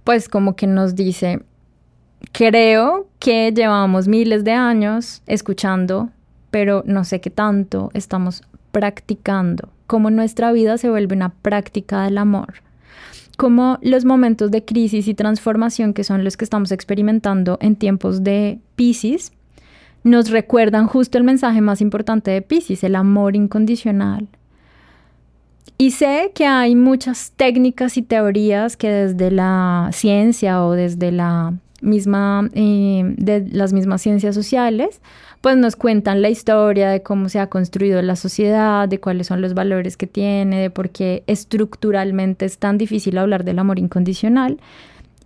pues 0.03 0.29
como 0.29 0.55
que 0.55 0.67
nos 0.67 0.93
dice, 0.93 1.41
creo 2.31 3.07
que 3.17 3.51
llevamos 3.55 4.07
miles 4.07 4.43
de 4.43 4.51
años 4.51 5.23
escuchando, 5.25 6.09
pero 6.51 6.83
no 6.85 7.03
sé 7.05 7.21
qué 7.21 7.31
tanto 7.31 7.89
estamos 7.95 8.43
practicando, 8.71 9.69
cómo 9.87 10.11
nuestra 10.11 10.51
vida 10.51 10.77
se 10.77 10.91
vuelve 10.91 11.15
una 11.15 11.29
práctica 11.29 12.03
del 12.03 12.19
amor, 12.19 12.53
como 13.35 13.79
los 13.81 14.05
momentos 14.05 14.51
de 14.51 14.63
crisis 14.63 15.07
y 15.07 15.15
transformación 15.15 15.95
que 15.95 16.03
son 16.03 16.23
los 16.23 16.37
que 16.37 16.45
estamos 16.45 16.71
experimentando 16.71 17.57
en 17.61 17.77
tiempos 17.77 18.23
de 18.23 18.59
Pisces, 18.75 19.31
nos 20.03 20.29
recuerdan 20.29 20.87
justo 20.87 21.17
el 21.17 21.23
mensaje 21.23 21.61
más 21.61 21.81
importante 21.81 22.31
de 22.31 22.41
Pisces, 22.41 22.83
el 22.83 22.95
amor 22.95 23.35
incondicional. 23.35 24.27
Y 25.77 25.91
sé 25.91 26.31
que 26.35 26.45
hay 26.45 26.75
muchas 26.75 27.33
técnicas 27.35 27.97
y 27.97 28.03
teorías 28.03 28.77
que 28.77 28.89
desde 28.89 29.31
la 29.31 29.89
ciencia 29.91 30.63
o 30.63 30.73
desde 30.73 31.09
eh, 31.09 31.15
las 33.51 33.73
mismas 33.73 34.01
ciencias 34.01 34.35
sociales, 34.35 35.01
pues 35.41 35.57
nos 35.57 35.75
cuentan 35.75 36.21
la 36.21 36.29
historia 36.29 36.89
de 36.89 37.01
cómo 37.01 37.27
se 37.27 37.39
ha 37.39 37.47
construido 37.47 38.01
la 38.01 38.15
sociedad, 38.15 38.87
de 38.87 38.99
cuáles 38.99 39.27
son 39.27 39.41
los 39.41 39.53
valores 39.53 39.97
que 39.97 40.07
tiene, 40.07 40.61
de 40.61 40.69
por 40.69 40.89
qué 40.89 41.23
estructuralmente 41.27 42.45
es 42.45 42.59
tan 42.59 42.77
difícil 42.77 43.17
hablar 43.17 43.43
del 43.43 43.59
amor 43.59 43.79
incondicional. 43.79 44.59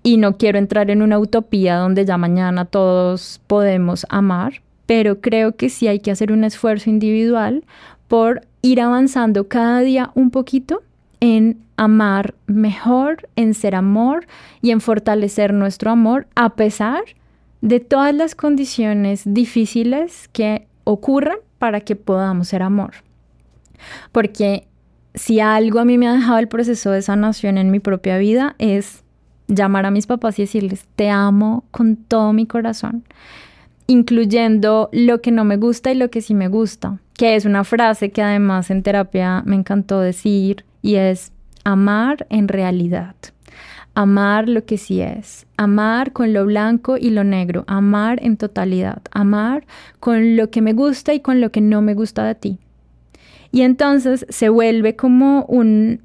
y 0.04 0.18
no 0.18 0.38
quiero 0.38 0.58
entrar 0.58 0.90
en 0.90 1.02
una 1.02 1.20
utopía 1.20 1.76
donde 1.76 2.06
ya 2.06 2.18
mañana 2.18 2.66
todos 2.66 3.42
podemos 3.46 4.06
amar, 4.10 4.62
pero 4.88 5.22
creo 5.22 5.56
que 5.56 5.70
sí 5.70 5.88
hay 5.88 6.00
que 6.00 6.10
hacer 6.10 6.32
un 6.32 6.44
esfuerzo 6.44 6.90
individual 6.90 7.64
por 8.08 8.42
ir 8.64 8.82
avanzando 8.82 9.48
cada 9.48 9.82
día 9.82 10.12
un 10.16 10.32
poquito 10.32 10.82
en 11.20 11.60
amar 11.76 12.34
mejor, 12.48 13.30
en 13.36 13.54
ser 13.54 13.76
amor 13.76 14.26
y 14.62 14.72
en 14.72 14.82
fortalecer 14.82 15.54
nuestro 15.54 15.92
amor 15.92 16.28
a 16.36 16.56
pesar 16.56 17.04
de 17.62 17.80
todas 17.80 18.16
las 18.16 18.34
condiciones 18.34 19.22
difíciles 19.26 20.30
que 20.32 20.68
ocurran 20.84 21.38
para 21.60 21.82
que 21.82 21.96
podamos 21.96 22.48
ser 22.48 22.64
amor. 22.64 22.94
Porque 24.12 24.68
si 25.16 25.40
algo 25.40 25.80
a 25.80 25.86
mí 25.86 25.98
me 25.98 26.08
ha 26.08 26.14
dejado 26.14 26.38
el 26.38 26.48
proceso 26.48 26.92
de 26.92 27.02
sanación 27.02 27.58
en 27.58 27.72
mi 27.72 27.80
propia 27.80 28.18
vida 28.18 28.56
es 28.58 29.04
llamar 29.48 29.86
a 29.86 29.92
mis 29.92 30.08
papás 30.08 30.38
y 30.40 30.44
decirles, 30.44 30.86
te 30.96 31.10
amo 31.10 31.66
con 31.72 31.96
todo 31.96 32.34
mi 32.34 32.46
corazón, 32.46 33.04
incluyendo 33.88 34.90
lo 34.92 35.22
que 35.22 35.32
no 35.32 35.46
me 35.46 35.58
gusta 35.58 35.92
y 35.92 35.96
lo 35.96 36.10
que 36.10 36.22
sí 36.22 36.34
me 36.34 36.50
gusta, 36.50 37.00
que 37.14 37.36
es 37.36 37.46
una 37.46 37.64
frase 37.64 38.12
que 38.12 38.22
además 38.22 38.70
en 38.70 38.84
terapia 38.84 39.42
me 39.46 39.56
encantó 39.56 40.02
decir 40.02 40.66
y 40.82 40.96
es 40.96 41.32
amar 41.64 42.28
en 42.30 42.48
realidad. 42.48 43.16
Amar 43.96 44.48
lo 44.48 44.64
que 44.66 44.78
sí 44.78 45.02
es, 45.02 45.48
amar 45.58 46.14
con 46.14 46.32
lo 46.32 46.46
blanco 46.46 46.98
y 46.98 47.10
lo 47.10 47.24
negro, 47.24 47.64
amar 47.66 48.20
en 48.22 48.38
totalidad, 48.38 49.02
amar 49.12 49.66
con 50.00 50.36
lo 50.36 50.52
que 50.52 50.62
me 50.62 50.74
gusta 50.74 51.16
y 51.16 51.20
con 51.22 51.42
lo 51.42 51.52
que 51.52 51.62
no 51.62 51.82
me 51.82 51.96
gusta 51.96 52.24
de 52.24 52.36
ti. 52.36 52.60
Y 53.52 53.62
entonces 53.62 54.28
se 54.30 54.50
vuelve 54.50 54.96
como 54.96 55.46
un 55.46 56.02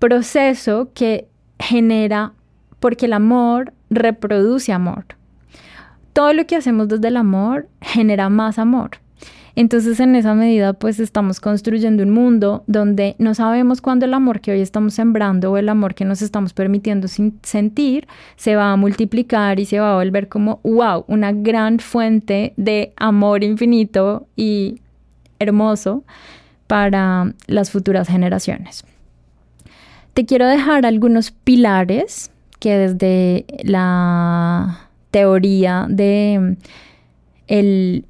proceso 0.00 0.90
que 0.92 1.28
genera, 1.58 2.32
porque 2.80 3.06
el 3.06 3.12
amor 3.12 3.72
reproduce 3.90 4.72
amor. 4.72 5.04
Todo 6.16 6.32
lo 6.32 6.46
que 6.46 6.56
hacemos 6.56 6.88
desde 6.88 7.08
el 7.08 7.18
amor 7.18 7.68
genera 7.82 8.30
más 8.30 8.58
amor. 8.58 8.92
Entonces 9.54 10.00
en 10.00 10.16
esa 10.16 10.32
medida 10.32 10.72
pues 10.72 10.98
estamos 10.98 11.40
construyendo 11.40 12.02
un 12.02 12.10
mundo 12.10 12.64
donde 12.66 13.16
no 13.18 13.34
sabemos 13.34 13.82
cuándo 13.82 14.06
el 14.06 14.14
amor 14.14 14.40
que 14.40 14.52
hoy 14.52 14.62
estamos 14.62 14.94
sembrando 14.94 15.52
o 15.52 15.58
el 15.58 15.68
amor 15.68 15.94
que 15.94 16.06
nos 16.06 16.22
estamos 16.22 16.54
permitiendo 16.54 17.06
sentir 17.06 18.08
se 18.36 18.56
va 18.56 18.72
a 18.72 18.76
multiplicar 18.76 19.60
y 19.60 19.66
se 19.66 19.78
va 19.78 19.92
a 19.92 19.96
volver 19.96 20.30
como 20.30 20.60
wow, 20.62 21.04
una 21.06 21.32
gran 21.32 21.80
fuente 21.80 22.54
de 22.56 22.94
amor 22.96 23.44
infinito 23.44 24.26
y 24.36 24.80
hermoso 25.38 26.02
para 26.66 27.34
las 27.46 27.70
futuras 27.70 28.08
generaciones. 28.08 28.86
Te 30.14 30.24
quiero 30.24 30.46
dejar 30.46 30.86
algunos 30.86 31.30
pilares 31.30 32.30
que 32.58 32.74
desde 32.78 33.44
la 33.64 34.85
teoría 35.16 35.86
de 35.88 36.58
el 37.46 38.04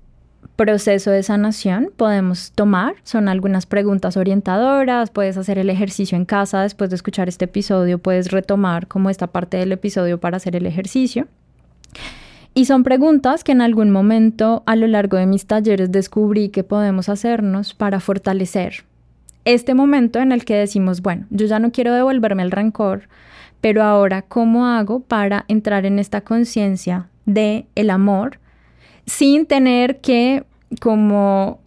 proceso 0.57 1.13
de 1.13 1.23
sanación 1.23 1.93
podemos 1.97 2.51
tomar. 2.51 2.97
Son 3.05 3.29
algunas 3.29 3.65
preguntas 3.65 4.17
orientadoras, 4.17 5.11
puedes 5.11 5.37
hacer 5.37 5.57
el 5.59 5.71
ejercicio 5.71 6.19
en 6.19 6.25
casa 6.25 6.63
después 6.63 6.91
de 6.91 6.97
escuchar 6.97 7.29
este 7.29 7.45
episodio, 7.45 8.01
puedes 8.01 8.33
retomar 8.33 8.89
como 8.89 9.09
esta 9.09 9.29
parte 9.29 9.57
del 9.57 9.71
episodio 9.71 10.19
para 10.19 10.39
hacer 10.39 10.57
el 10.57 10.67
ejercicio. 10.67 11.29
Y 12.55 12.65
son 12.65 12.83
preguntas 12.83 13.45
que 13.45 13.53
en 13.53 13.61
algún 13.61 13.93
momento 13.93 14.65
a 14.67 14.75
lo 14.75 14.89
largo 14.89 15.17
de 15.17 15.27
mis 15.27 15.47
talleres 15.47 15.93
descubrí 15.93 16.49
que 16.49 16.65
podemos 16.65 17.09
hacernos 17.09 17.73
para 17.73 18.01
fortalecer 18.01 18.85
este 19.45 19.75
momento 19.75 20.19
en 20.19 20.33
el 20.33 20.45
que 20.45 20.57
decimos, 20.57 21.03
bueno, 21.03 21.27
yo 21.31 21.47
ya 21.47 21.61
no 21.61 21.71
quiero 21.71 21.95
devolverme 21.95 22.43
el 22.43 22.51
rencor, 22.51 23.03
pero 23.61 23.83
ahora, 23.83 24.23
¿cómo 24.23 24.67
hago 24.67 25.01
para 25.01 25.45
entrar 25.49 25.87
en 25.87 25.99
esta 25.99 26.21
conciencia 26.21 27.09
de 27.25 27.67
el 27.75 27.91
amor 27.91 28.39
sin 29.07 29.47
tener 29.47 30.01
que 30.01 30.45
como 30.81 31.61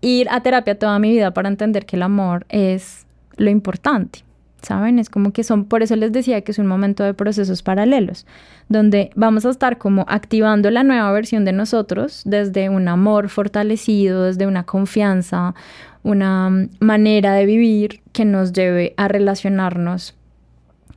ir 0.00 0.28
a 0.30 0.42
terapia 0.42 0.78
toda 0.78 0.98
mi 0.98 1.10
vida 1.10 1.32
para 1.32 1.48
entender 1.48 1.86
que 1.86 1.96
el 1.96 2.02
amor 2.02 2.46
es 2.48 3.06
lo 3.36 3.50
importante? 3.50 4.24
¿saben? 4.62 4.98
Es 4.98 5.10
como 5.10 5.32
que 5.32 5.44
son, 5.44 5.64
por 5.64 5.82
eso 5.82 5.96
les 5.96 6.12
decía 6.12 6.40
que 6.42 6.52
es 6.52 6.58
un 6.58 6.66
momento 6.66 7.04
de 7.04 7.14
procesos 7.14 7.62
paralelos, 7.62 8.26
donde 8.68 9.10
vamos 9.14 9.46
a 9.46 9.50
estar 9.50 9.78
como 9.78 10.04
activando 10.08 10.70
la 10.70 10.82
nueva 10.82 11.10
versión 11.12 11.44
de 11.44 11.52
nosotros 11.52 12.22
desde 12.24 12.68
un 12.68 12.88
amor 12.88 13.28
fortalecido, 13.28 14.24
desde 14.24 14.46
una 14.46 14.64
confianza, 14.64 15.54
una 16.02 16.68
manera 16.78 17.34
de 17.34 17.46
vivir 17.46 18.00
que 18.12 18.24
nos 18.24 18.52
lleve 18.52 18.94
a 18.96 19.08
relacionarnos 19.08 20.14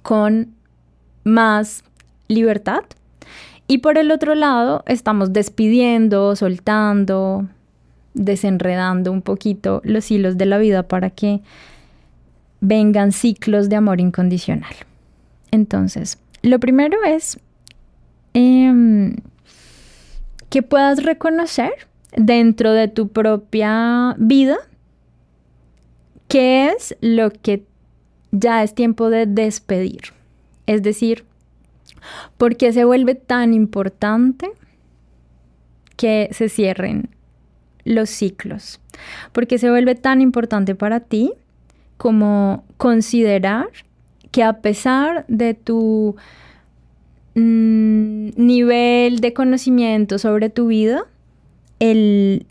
con 0.04 0.54
más 1.24 1.84
libertad. 2.28 2.84
Y 3.68 3.80
por 3.80 3.98
el 3.98 4.12
otro 4.12 4.36
lado, 4.36 4.84
estamos 4.86 5.34
despidiendo, 5.34 6.36
soltando, 6.36 7.48
desenredando 8.14 9.12
un 9.12 9.22
poquito 9.22 9.82
los 9.84 10.12
hilos 10.12 10.38
de 10.38 10.46
la 10.46 10.58
vida 10.60 10.84
para 10.84 11.10
que 11.10 11.42
vengan 12.62 13.12
ciclos 13.12 13.70
de 13.70 13.78
amor 13.78 14.00
incondicional. 14.00 14.76
Entonces, 15.52 16.20
lo 16.42 16.60
primero 16.60 16.98
es 17.06 17.40
em, 18.34 19.16
que 20.50 20.62
puedas 20.62 21.04
reconocer 21.04 21.72
dentro 22.16 22.74
de 22.74 22.88
tu 22.88 23.08
propia 23.08 24.16
vida 24.18 24.58
qué 26.28 26.70
es 26.70 26.96
lo 27.02 27.32
que 27.32 27.66
ya 28.34 28.64
es 28.64 28.74
tiempo 28.74 29.10
de 29.10 29.26
despedir. 29.28 30.02
Es 30.66 30.82
decir, 30.82 31.24
¿por 32.38 32.58
qué 32.58 32.74
se 32.74 32.84
vuelve 32.84 33.16
tan 33.16 33.54
importante 33.54 34.50
que 35.96 36.28
se 36.32 36.50
cierren 36.50 37.10
los 37.86 38.10
ciclos? 38.10 38.82
¿Por 39.32 39.48
qué 39.48 39.58
se 39.60 39.70
vuelve 39.70 39.96
tan 39.96 40.20
importante 40.20 40.74
para 40.74 41.00
ti 41.00 41.32
como 41.98 42.66
considerar 42.78 43.68
que 44.32 44.42
a 44.42 44.62
pesar 44.62 45.26
de 45.28 45.54
tu 45.54 46.16
mm, 47.36 48.30
nivel 48.36 49.20
de 49.20 49.34
conocimiento 49.34 50.18
sobre 50.18 50.50
tu 50.50 50.68
vida, 50.68 51.06
el 51.80 52.48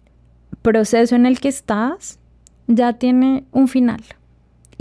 proceso 0.63 1.17
en 1.17 1.27
el 1.27 1.41
que 1.41 1.49
estás 1.49 2.21
ya 2.69 2.93
tiene 2.93 3.45
un 3.51 3.67
final 3.67 4.01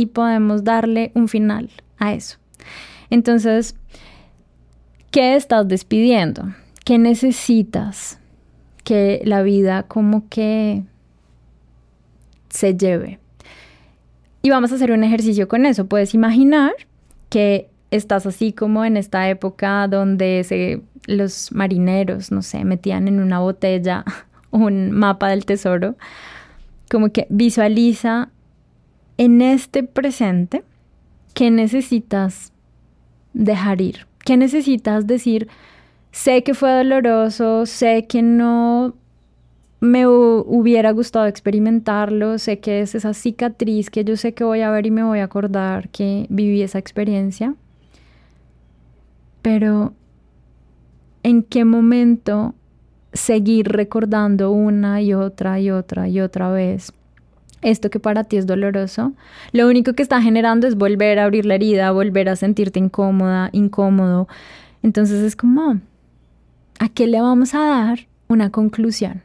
y 0.02 0.08
podemos 0.08 0.64
darle 0.64 1.12
un 1.14 1.28
final 1.28 1.70
a 2.00 2.14
eso. 2.14 2.38
Entonces, 3.12 3.76
¿qué 5.12 5.36
estás 5.36 5.68
despidiendo? 5.68 6.56
¿Qué 6.84 6.98
necesitas 6.98 8.20
que 8.84 9.22
la 9.26 9.44
vida 9.44 9.84
como 9.84 10.28
que 10.28 10.82
se 12.50 12.76
lleve? 12.76 13.20
Y 14.42 14.50
vamos 14.50 14.72
a 14.72 14.76
hacer 14.76 14.92
un 14.92 15.04
ejercicio 15.04 15.48
con 15.48 15.68
eso. 15.68 15.86
Puedes 15.86 16.16
imaginar 16.16 16.72
que 17.30 17.70
estás 17.92 18.26
así 18.26 18.54
como 18.54 18.84
en 18.86 18.98
esta 18.98 19.30
época 19.30 19.88
donde 19.88 20.44
se, 20.44 20.82
los 21.06 21.52
marineros, 21.52 22.32
no 22.32 22.42
sé, 22.42 22.66
metían 22.66 23.08
en 23.08 23.20
una 23.20 23.38
botella 23.38 24.04
un 24.50 24.90
mapa 24.90 25.30
del 25.30 25.46
tesoro. 25.46 25.96
Como 26.90 27.12
que 27.12 27.28
visualiza 27.30 28.30
en 29.22 29.44
este 29.44 29.84
presente 29.84 30.64
qué 31.36 31.52
necesitas 31.52 32.54
dejar 33.34 33.80
ir. 33.80 34.08
¿Qué 34.26 34.36
necesitas 34.36 35.06
decir? 35.06 35.48
Sé 36.12 36.42
que 36.42 36.56
fue 36.56 36.72
doloroso, 36.72 37.68
sé 37.68 38.08
que 38.08 38.24
no 38.24 38.96
me 39.80 40.08
hubiera 40.08 40.90
gustado 40.90 41.28
experimentarlo, 41.28 42.40
sé 42.40 42.60
que 42.62 42.82
es 42.82 42.96
esa 42.96 43.14
cicatriz 43.14 43.92
que 43.92 44.04
yo 44.04 44.18
sé 44.18 44.34
que 44.34 44.44
voy 44.44 44.62
a 44.62 44.72
ver 44.72 44.88
y 44.88 44.92
me 44.92 45.04
voy 45.04 45.20
a 45.20 45.26
acordar 45.26 45.90
que 45.90 46.26
viví 46.30 46.64
esa 46.64 46.80
experiencia, 46.80 47.54
pero 49.44 49.94
¿en 51.22 51.44
qué 51.44 51.64
momento 51.64 52.56
seguir 53.14 53.68
recordando 53.68 54.50
una 54.50 55.00
y 55.04 55.14
otra 55.14 55.60
y 55.60 55.70
otra 55.70 56.08
y 56.08 56.22
otra 56.22 56.50
vez 56.50 56.92
esto 57.62 57.90
que 57.90 58.00
para 58.00 58.24
ti 58.24 58.38
es 58.38 58.48
doloroso? 58.48 59.14
Lo 59.52 59.68
único 59.68 59.94
que 59.94 60.04
está 60.04 60.22
generando 60.22 60.68
es 60.68 60.76
volver 60.76 61.20
a 61.20 61.26
abrir 61.26 61.46
la 61.46 61.56
herida, 61.56 61.92
volver 61.92 62.30
a 62.30 62.36
sentirte 62.36 62.80
incómoda, 62.80 63.50
incómodo. 63.52 64.28
Entonces 64.84 65.24
es 65.24 65.36
como, 65.36 65.80
¿a 66.80 66.90
qué 66.90 67.08
le 67.08 67.22
vamos 67.22 67.54
a 67.54 67.60
dar 67.60 68.00
una 68.28 68.50
conclusión? 68.50 69.22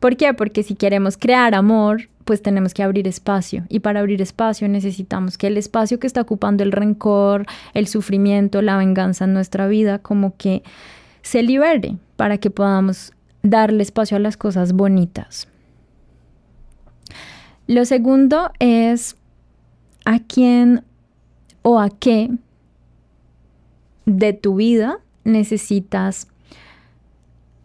¿Por 0.00 0.16
qué? 0.16 0.34
Porque 0.34 0.62
si 0.62 0.74
queremos 0.74 1.16
crear 1.16 1.54
amor, 1.54 2.08
pues 2.24 2.42
tenemos 2.42 2.74
que 2.74 2.82
abrir 2.82 3.06
espacio. 3.06 3.64
Y 3.68 3.80
para 3.80 4.00
abrir 4.00 4.22
espacio 4.22 4.68
necesitamos 4.68 5.38
que 5.38 5.46
el 5.46 5.56
espacio 5.56 5.98
que 5.98 6.06
está 6.06 6.20
ocupando 6.20 6.62
el 6.62 6.72
rencor, 6.72 7.46
el 7.74 7.86
sufrimiento, 7.86 8.62
la 8.62 8.76
venganza 8.76 9.24
en 9.24 9.34
nuestra 9.34 9.66
vida, 9.68 9.98
como 9.98 10.36
que 10.36 10.62
se 11.22 11.42
libere 11.42 11.96
para 12.16 12.38
que 12.38 12.50
podamos 12.50 13.12
darle 13.42 13.82
espacio 13.82 14.16
a 14.16 14.20
las 14.20 14.36
cosas 14.36 14.72
bonitas. 14.72 15.48
Lo 17.66 17.84
segundo 17.84 18.50
es 18.58 19.16
a 20.04 20.18
quién 20.18 20.84
o 21.62 21.78
a 21.78 21.90
qué 21.90 22.30
de 24.04 24.32
tu 24.32 24.56
vida 24.56 24.98
necesitas 25.24 26.28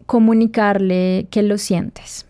comunicarle 0.06 1.28
que 1.32 1.44
lo 1.44 1.58
sientes. 1.58 2.26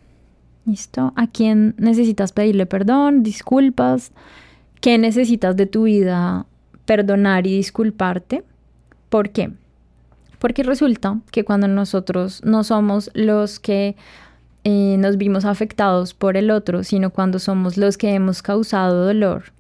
¿Listo? 0.65 1.13
¿A 1.15 1.27
quién 1.27 1.75
necesitas 1.77 2.33
pedirle 2.33 2.65
perdón, 2.65 3.23
disculpas? 3.23 4.11
¿Qué 4.81 4.97
necesitas 4.97 5.55
de 5.55 5.65
tu 5.65 5.83
vida 5.83 6.45
perdonar 6.85 7.47
y 7.47 7.55
disculparte? 7.55 8.43
¿Por 9.09 9.29
qué? 9.29 9.51
Porque 10.39 10.63
resulta 10.63 11.19
que 11.31 11.45
cuando 11.45 11.67
nosotros 11.67 12.41
no 12.43 12.63
somos 12.63 13.09
los 13.13 13.59
que 13.59 13.95
eh, 14.69 14.97
nos 14.99 15.15
vimos 15.15 15.45
afectados 15.45 16.13
por 16.13 16.35
el 16.35 16.51
otro, 16.51 16.83
sino 16.83 17.09
cuando 17.09 17.39
somos 17.39 17.77
los 17.77 17.97
que 17.97 18.13
hemos 18.13 18.41
causado 18.41 19.05
dolor, 19.05 19.53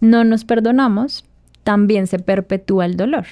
no 0.00 0.24
nos 0.24 0.44
perdonamos, 0.44 1.24
también 1.64 2.06
se 2.06 2.18
perpetúa 2.18 2.84
el 2.84 2.98
dolor 2.98 3.24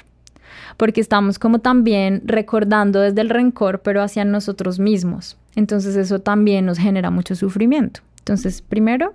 porque 0.79 1.03
estamos 1.03 1.39
como 1.39 1.59
también 1.59 2.23
recordando 2.25 3.01
desde 3.01 3.21
el 3.21 3.29
rencor, 3.29 3.81
pero 3.81 4.01
hacia 4.01 4.25
nosotros 4.25 4.79
mismos. 4.79 5.37
Entonces 5.57 5.95
eso 5.95 6.21
también 6.21 6.65
nos 6.65 6.79
genera 6.79 7.11
mucho 7.11 7.35
sufrimiento. 7.35 8.01
Entonces, 8.21 8.63
primero, 8.63 9.13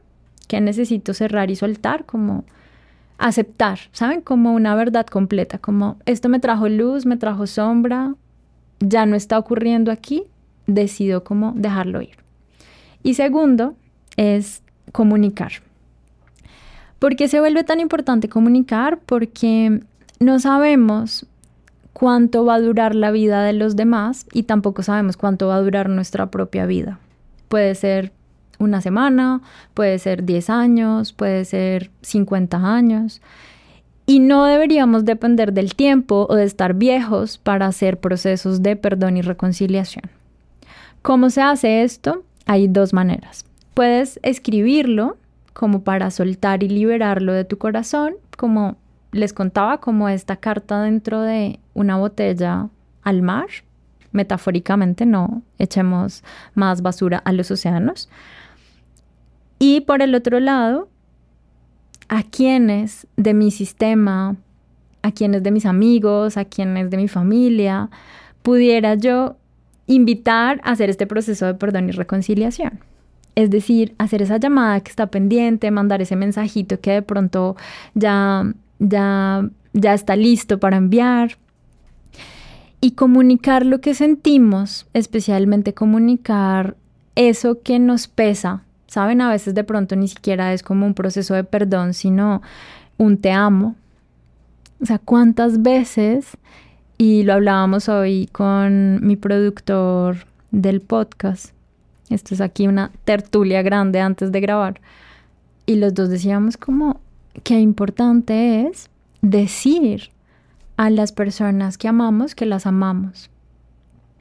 ¿qué 0.47 0.61
necesito 0.61 1.13
cerrar 1.15 1.49
y 1.49 1.55
soltar? 1.55 2.05
Como 2.05 2.45
aceptar, 3.17 3.79
¿saben? 3.93 4.21
Como 4.21 4.53
una 4.53 4.75
verdad 4.75 5.07
completa, 5.07 5.57
como 5.57 5.97
esto 6.05 6.29
me 6.29 6.39
trajo 6.39 6.69
luz, 6.69 7.07
me 7.07 7.17
trajo 7.17 7.47
sombra, 7.47 8.13
ya 8.79 9.07
no 9.07 9.15
está 9.15 9.39
ocurriendo 9.39 9.91
aquí, 9.91 10.23
decido 10.67 11.23
como 11.23 11.53
dejarlo 11.55 12.01
ir. 12.01 12.17
Y 13.03 13.15
segundo, 13.15 13.75
es 14.17 14.63
comunicar. 14.91 15.51
¿Por 16.99 17.15
qué 17.15 17.27
se 17.27 17.39
vuelve 17.39 17.63
tan 17.63 17.79
importante 17.79 18.29
comunicar? 18.29 18.99
Porque 19.05 19.81
no 20.19 20.39
sabemos 20.39 21.25
cuánto 21.91 22.45
va 22.45 22.55
a 22.55 22.61
durar 22.61 22.95
la 22.95 23.11
vida 23.11 23.43
de 23.43 23.53
los 23.53 23.75
demás 23.75 24.25
y 24.31 24.43
tampoco 24.43 24.83
sabemos 24.83 25.17
cuánto 25.17 25.47
va 25.47 25.55
a 25.55 25.61
durar 25.61 25.89
nuestra 25.89 26.27
propia 26.27 26.65
vida. 26.65 26.99
Puede 27.49 27.75
ser 27.75 28.11
una 28.59 28.81
semana, 28.81 29.41
puede 29.73 29.99
ser 29.99 30.23
10 30.23 30.49
años, 30.49 31.13
puede 31.13 31.45
ser 31.45 31.91
50 32.01 32.57
años. 32.57 33.21
Y 34.05 34.19
no 34.19 34.45
deberíamos 34.45 35.05
depender 35.05 35.53
del 35.53 35.75
tiempo 35.75 36.25
o 36.29 36.35
de 36.35 36.43
estar 36.43 36.73
viejos 36.73 37.37
para 37.37 37.67
hacer 37.67 37.99
procesos 37.99 38.61
de 38.61 38.75
perdón 38.75 39.17
y 39.17 39.21
reconciliación. 39.21 40.09
¿Cómo 41.03 41.29
se 41.29 41.41
hace 41.41 41.83
esto? 41.83 42.23
Hay 42.45 42.69
dos 42.69 42.93
maneras. 42.93 43.45
Puedes 43.73 44.21
escribirlo 44.23 45.17
como 45.51 45.83
para 45.83 46.09
soltar 46.11 46.63
y 46.63 46.69
liberarlo 46.69 47.33
de 47.33 47.43
tu 47.43 47.57
corazón, 47.57 48.13
como 48.37 48.77
les 49.11 49.33
contaba 49.33 49.81
como 49.81 50.07
esta 50.07 50.37
carta 50.37 50.81
dentro 50.81 51.21
de 51.21 51.59
una 51.73 51.97
botella 51.97 52.69
al 53.01 53.21
mar, 53.21 53.47
metafóricamente 54.13 55.05
no 55.05 55.41
echemos 55.59 56.23
más 56.55 56.81
basura 56.81 57.17
a 57.17 57.33
los 57.33 57.51
océanos. 57.51 58.07
Y 59.59 59.81
por 59.81 60.01
el 60.01 60.15
otro 60.15 60.39
lado, 60.39 60.87
a 62.07 62.23
quienes 62.23 63.07
de 63.17 63.33
mi 63.33 63.51
sistema, 63.51 64.37
a 65.01 65.11
quienes 65.11 65.43
de 65.43 65.51
mis 65.51 65.65
amigos, 65.65 66.37
a 66.37 66.45
quienes 66.45 66.89
de 66.89 66.95
mi 66.95 67.09
familia, 67.09 67.89
pudiera 68.41 68.95
yo 68.95 69.35
invitar 69.87 70.61
a 70.63 70.71
hacer 70.71 70.89
este 70.89 71.07
proceso 71.07 71.45
de 71.45 71.53
perdón 71.53 71.89
y 71.89 71.91
reconciliación. 71.91 72.79
Es 73.35 73.49
decir, 73.49 73.95
hacer 73.97 74.21
esa 74.21 74.37
llamada 74.37 74.79
que 74.81 74.89
está 74.89 75.07
pendiente, 75.07 75.71
mandar 75.71 76.01
ese 76.01 76.15
mensajito 76.15 76.79
que 76.79 76.91
de 76.91 77.01
pronto 77.01 77.55
ya 77.95 78.53
ya, 78.89 79.49
ya 79.73 79.93
está 79.93 80.15
listo 80.15 80.59
para 80.59 80.77
enviar. 80.77 81.37
Y 82.81 82.91
comunicar 82.91 83.65
lo 83.65 83.79
que 83.79 83.93
sentimos, 83.93 84.87
especialmente 84.93 85.73
comunicar 85.73 86.75
eso 87.15 87.61
que 87.61 87.79
nos 87.79 88.07
pesa. 88.07 88.63
Saben, 88.87 89.21
a 89.21 89.29
veces 89.29 89.55
de 89.55 89.63
pronto 89.63 89.95
ni 89.95 90.09
siquiera 90.09 90.53
es 90.53 90.63
como 90.63 90.85
un 90.85 90.93
proceso 90.93 91.33
de 91.33 91.45
perdón, 91.45 91.93
sino 91.93 92.41
un 92.97 93.17
te 93.17 93.31
amo. 93.31 93.75
O 94.81 94.85
sea, 94.85 94.99
¿cuántas 94.99 95.61
veces? 95.61 96.37
Y 96.97 97.23
lo 97.23 97.33
hablábamos 97.33 97.89
hoy 97.89 98.29
con 98.31 99.05
mi 99.05 99.15
productor 99.15 100.17
del 100.51 100.81
podcast. 100.81 101.53
Esto 102.09 102.35
es 102.35 102.41
aquí 102.41 102.67
una 102.67 102.91
tertulia 103.05 103.61
grande 103.61 103.99
antes 103.99 104.31
de 104.31 104.39
grabar. 104.39 104.79
Y 105.65 105.75
los 105.77 105.93
dos 105.93 106.09
decíamos 106.09 106.57
como, 106.57 106.99
qué 107.43 107.59
importante 107.59 108.67
es 108.67 108.89
decir 109.21 110.11
a 110.77 110.89
las 110.89 111.11
personas 111.11 111.77
que 111.77 111.87
amamos 111.87 112.35
que 112.35 112.45
las 112.45 112.65
amamos. 112.65 113.29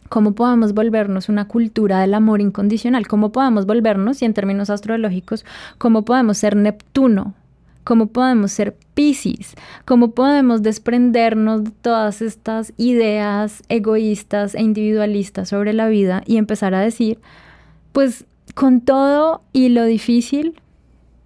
¿Cómo 0.09 0.33
podemos 0.33 0.75
volvernos 0.75 1.29
una 1.29 1.49
cultura 1.49 2.01
del 2.01 2.15
amor 2.15 2.41
incondicional? 2.41 3.07
¿Cómo 3.09 3.33
podemos 3.33 3.67
volvernos, 3.67 4.21
y 4.21 4.27
en 4.27 4.35
términos 4.35 4.69
astrológicos, 4.69 5.45
cómo 5.79 6.05
podemos 6.05 6.39
ser 6.39 6.55
Neptuno? 6.55 7.35
¿Cómo 7.85 8.07
podemos 8.07 8.53
ser 8.53 8.77
Pisces? 8.95 9.55
¿Cómo 9.85 10.13
podemos 10.13 10.63
desprendernos 10.63 11.65
de 11.65 11.71
todas 11.71 12.23
estas 12.23 12.73
ideas 12.77 13.63
egoístas 13.69 14.55
e 14.55 14.63
individualistas 14.63 15.49
sobre 15.49 15.73
la 15.73 15.89
vida 15.89 16.23
y 16.27 16.37
empezar 16.37 16.75
a 16.75 16.81
decir, 16.81 17.19
pues 17.93 18.25
con 18.55 18.81
todo 18.81 19.43
y 19.53 19.71
lo 19.71 19.85
difícil, 19.85 20.61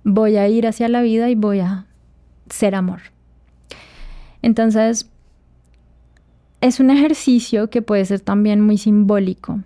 voy 0.04 0.36
a 0.36 0.48
ir 0.48 0.66
hacia 0.66 0.88
la 0.88 1.02
vida 1.02 1.28
y 1.28 1.34
voy 1.34 1.60
a 1.60 1.86
ser 2.48 2.74
amor. 2.74 3.00
Entonces, 4.42 5.10
es 6.60 6.80
un 6.80 6.90
ejercicio 6.90 7.68
que 7.68 7.82
puede 7.82 8.04
ser 8.04 8.20
también 8.20 8.60
muy 8.60 8.78
simbólico. 8.78 9.60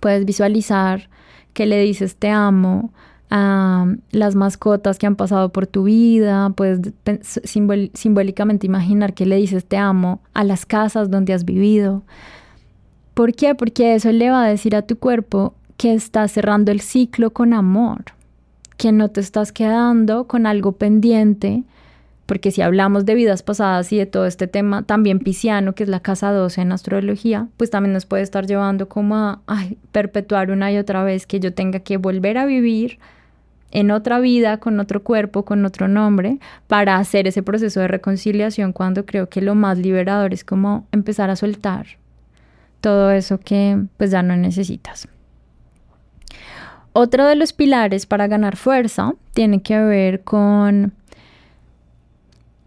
Puedes 0.00 0.24
visualizar 0.24 1.10
que 1.52 1.66
le 1.66 1.80
dices 1.80 2.16
te 2.16 2.30
amo 2.30 2.92
a 3.34 3.86
las 4.10 4.34
mascotas 4.34 4.98
que 4.98 5.06
han 5.06 5.16
pasado 5.16 5.48
por 5.48 5.66
tu 5.66 5.84
vida, 5.84 6.50
puedes 6.50 6.92
simbólicamente 7.94 8.66
imaginar 8.66 9.14
que 9.14 9.24
le 9.24 9.36
dices 9.36 9.64
te 9.64 9.78
amo 9.78 10.20
a 10.34 10.44
las 10.44 10.66
casas 10.66 11.10
donde 11.10 11.32
has 11.32 11.46
vivido. 11.46 12.02
¿Por 13.14 13.32
qué? 13.34 13.54
Porque 13.54 13.94
eso 13.94 14.12
le 14.12 14.28
va 14.28 14.44
a 14.44 14.48
decir 14.48 14.76
a 14.76 14.82
tu 14.82 14.98
cuerpo 14.98 15.54
que 15.78 15.94
está 15.94 16.28
cerrando 16.28 16.72
el 16.72 16.82
ciclo 16.82 17.30
con 17.30 17.54
amor 17.54 18.04
que 18.76 18.92
no 18.92 19.08
te 19.08 19.20
estás 19.20 19.50
quedando 19.50 20.26
con 20.26 20.44
algo 20.44 20.72
pendiente, 20.72 21.62
porque 22.26 22.50
si 22.50 22.60
hablamos 22.60 23.06
de 23.06 23.14
vidas 23.14 23.42
pasadas 23.42 23.92
y 23.92 23.96
de 23.98 24.06
todo 24.06 24.26
este 24.26 24.46
tema 24.46 24.82
también 24.82 25.20
pisciano, 25.20 25.74
que 25.74 25.84
es 25.84 25.88
la 25.88 26.00
casa 26.00 26.32
12 26.32 26.60
en 26.60 26.72
astrología, 26.72 27.48
pues 27.56 27.70
también 27.70 27.94
nos 27.94 28.04
puede 28.04 28.24
estar 28.24 28.46
llevando 28.46 28.88
como 28.88 29.16
a 29.16 29.40
perpetuar 29.92 30.50
una 30.50 30.70
y 30.70 30.76
otra 30.76 31.02
vez 31.02 31.26
que 31.26 31.40
yo 31.40 31.54
tenga 31.54 31.78
que 31.78 31.96
volver 31.96 32.36
a 32.36 32.44
vivir 32.44 32.98
en 33.72 33.90
otra 33.90 34.20
vida, 34.20 34.58
con 34.58 34.78
otro 34.78 35.02
cuerpo, 35.02 35.44
con 35.44 35.64
otro 35.64 35.88
nombre, 35.88 36.38
para 36.68 36.96
hacer 36.96 37.26
ese 37.26 37.42
proceso 37.42 37.80
de 37.80 37.88
reconciliación 37.88 38.72
cuando 38.72 39.04
creo 39.04 39.28
que 39.28 39.40
lo 39.40 39.54
más 39.54 39.78
liberador 39.78 40.32
es 40.32 40.44
como 40.44 40.86
empezar 40.92 41.30
a 41.30 41.36
soltar 41.36 41.86
todo 42.80 43.10
eso 43.12 43.38
que 43.38 43.78
pues 43.96 44.10
ya 44.10 44.22
no 44.22 44.36
necesitas. 44.36 45.08
Otro 46.92 47.26
de 47.26 47.36
los 47.36 47.54
pilares 47.54 48.04
para 48.04 48.26
ganar 48.26 48.56
fuerza 48.56 49.14
tiene 49.32 49.62
que 49.62 49.78
ver 49.78 50.22
con 50.22 50.92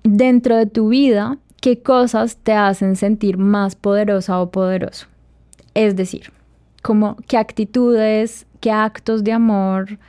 dentro 0.04 0.56
de 0.56 0.66
tu 0.66 0.90
vida 0.90 1.38
qué 1.62 1.82
cosas 1.84 2.38
te 2.38 2.54
hacen 2.54 2.96
sentir 2.96 3.38
más 3.38 3.76
poderosa 3.76 4.40
o 4.40 4.50
poderoso. 4.50 5.06
Es 5.76 5.96
decir, 5.96 6.32
como 6.82 7.18
qué 7.28 7.38
actitudes, 7.38 8.48
qué 8.62 8.72
actos 8.72 9.24
de 9.24 9.34
amor, 9.34 10.00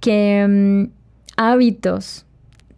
qué 0.00 0.46
mm, 0.48 0.90
hábitos 1.36 2.26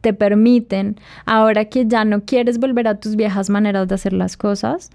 te 0.01 0.13
permiten, 0.13 0.97
ahora 1.25 1.67
que 1.67 1.87
ya 1.87 2.05
no 2.05 2.25
quieres 2.25 2.59
volver 2.59 2.89
a 2.89 2.99
tus 2.99 3.17
viejas 3.17 3.49
maneras 3.51 3.89
de 3.89 3.95
hacer 3.95 4.13
las 4.13 4.37
cosas, 4.37 4.91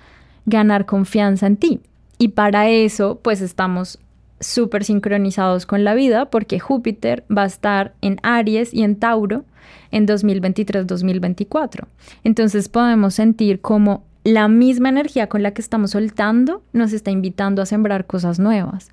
ganar 0.46 0.86
confianza 0.86 1.48
en 1.48 1.58
ti. 1.58 1.80
Y 2.18 2.30
para 2.30 2.70
eso, 2.70 3.20
pues 3.24 3.42
estamos 3.42 4.00
súper 4.40 4.84
sincronizados 4.84 5.66
con 5.66 5.84
la 5.84 5.96
vida 5.96 6.30
porque 6.30 6.60
Júpiter 6.60 7.24
va 7.36 7.44
a 7.44 7.48
estar 7.48 7.94
en 8.02 8.20
Aries 8.22 8.74
y 8.74 8.84
en 8.84 8.98
Tauro 8.98 9.46
en 9.92 10.08
2023-2024. 10.08 11.86
Entonces 12.24 12.70
podemos 12.70 13.16
sentir 13.16 13.62
como 13.62 14.04
la 14.24 14.48
misma 14.48 14.90
energía 14.90 15.28
con 15.28 15.42
la 15.42 15.52
que 15.52 15.62
estamos 15.62 15.92
soltando 15.92 16.62
nos 16.74 16.92
está 16.92 17.12
invitando 17.12 17.62
a 17.62 17.66
sembrar 17.66 18.06
cosas 18.06 18.40
nuevas. 18.40 18.92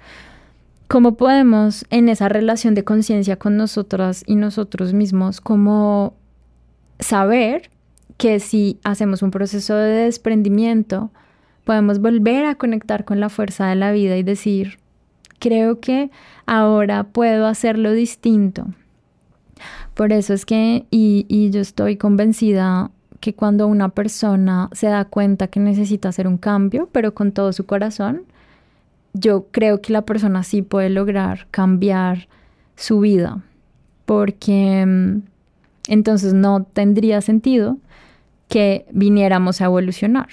¿Cómo 0.95 1.17
podemos 1.17 1.85
en 1.91 2.09
esa 2.09 2.29
relación 2.29 2.77
de 2.77 2.85
conciencia 2.85 3.35
con 3.35 3.57
nosotras 3.57 4.23
y 4.29 4.37
nosotros 4.37 4.93
mismos, 4.93 5.41
como 5.41 6.15
saber 7.01 7.69
que 8.17 8.39
si 8.39 8.79
hacemos 8.85 9.21
un 9.21 9.33
proceso 9.33 9.75
de 9.75 10.05
desprendimiento, 10.05 11.11
podemos 11.65 11.99
volver 11.99 12.47
a 12.47 12.55
conectar 12.55 13.05
con 13.05 13.19
la 13.19 13.29
fuerza 13.29 13.67
de 13.67 13.75
la 13.75 13.91
vida 13.91 14.17
y 14.17 14.23
decir, 14.23 14.79
creo 15.41 15.81
que 15.81 16.13
ahora 16.47 17.03
puedo 17.03 17.49
hacerlo 17.49 17.91
distinto. 17.91 18.67
Por 19.95 20.13
eso 20.13 20.33
es 20.33 20.47
que, 20.47 20.87
y, 20.93 21.51
yo 21.51 21.61
estoy 21.61 21.97
convencida 21.97 22.93
que 23.19 23.35
cuando 23.35 23.67
una 23.67 23.89
persona 23.89 24.69
se 24.71 24.87
da 24.87 25.05
cuenta 25.07 25.49
que 25.49 25.59
necesita 25.59 26.11
hacer 26.11 26.29
un 26.29 26.39
cambio, 26.39 26.89
pero 26.93 27.15
con 27.15 27.33
todo 27.33 27.53
su 27.53 27.67
corazón, 27.67 28.27
yo 29.15 29.47
creo 29.51 29.81
que 29.81 29.93
la 29.93 30.03
persona 30.03 30.43
sí 30.43 30.63
puede 30.63 30.91
lograr 30.91 31.47
cambiar 31.51 32.29
su 32.77 33.01
vida, 33.01 33.43
porque 34.05 34.85
mm, 34.85 35.23
entonces 35.89 36.35
no 36.35 36.65
tendría 36.65 37.21
sentido 37.21 37.79
que 38.49 38.87
viniéramos 38.91 39.61
a 39.61 39.67
evolucionar. 39.67 40.29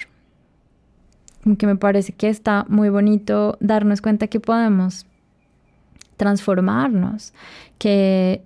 Aunque 1.46 1.66
me 1.66 1.76
parece 1.76 2.12
que 2.12 2.28
está 2.28 2.66
muy 2.68 2.88
bonito 2.88 3.56
darnos 3.60 4.00
cuenta 4.00 4.26
que 4.26 4.40
podemos 4.40 5.06
transformarnos, 6.16 7.32
que 7.78 8.42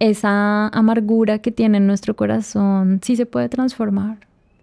esa 0.00 0.68
amargura 0.68 1.38
que 1.38 1.52
tiene 1.52 1.78
en 1.78 1.86
nuestro 1.86 2.16
corazón 2.16 3.00
sí 3.02 3.16
se 3.16 3.26
puede 3.26 3.48
transformar 3.48 4.18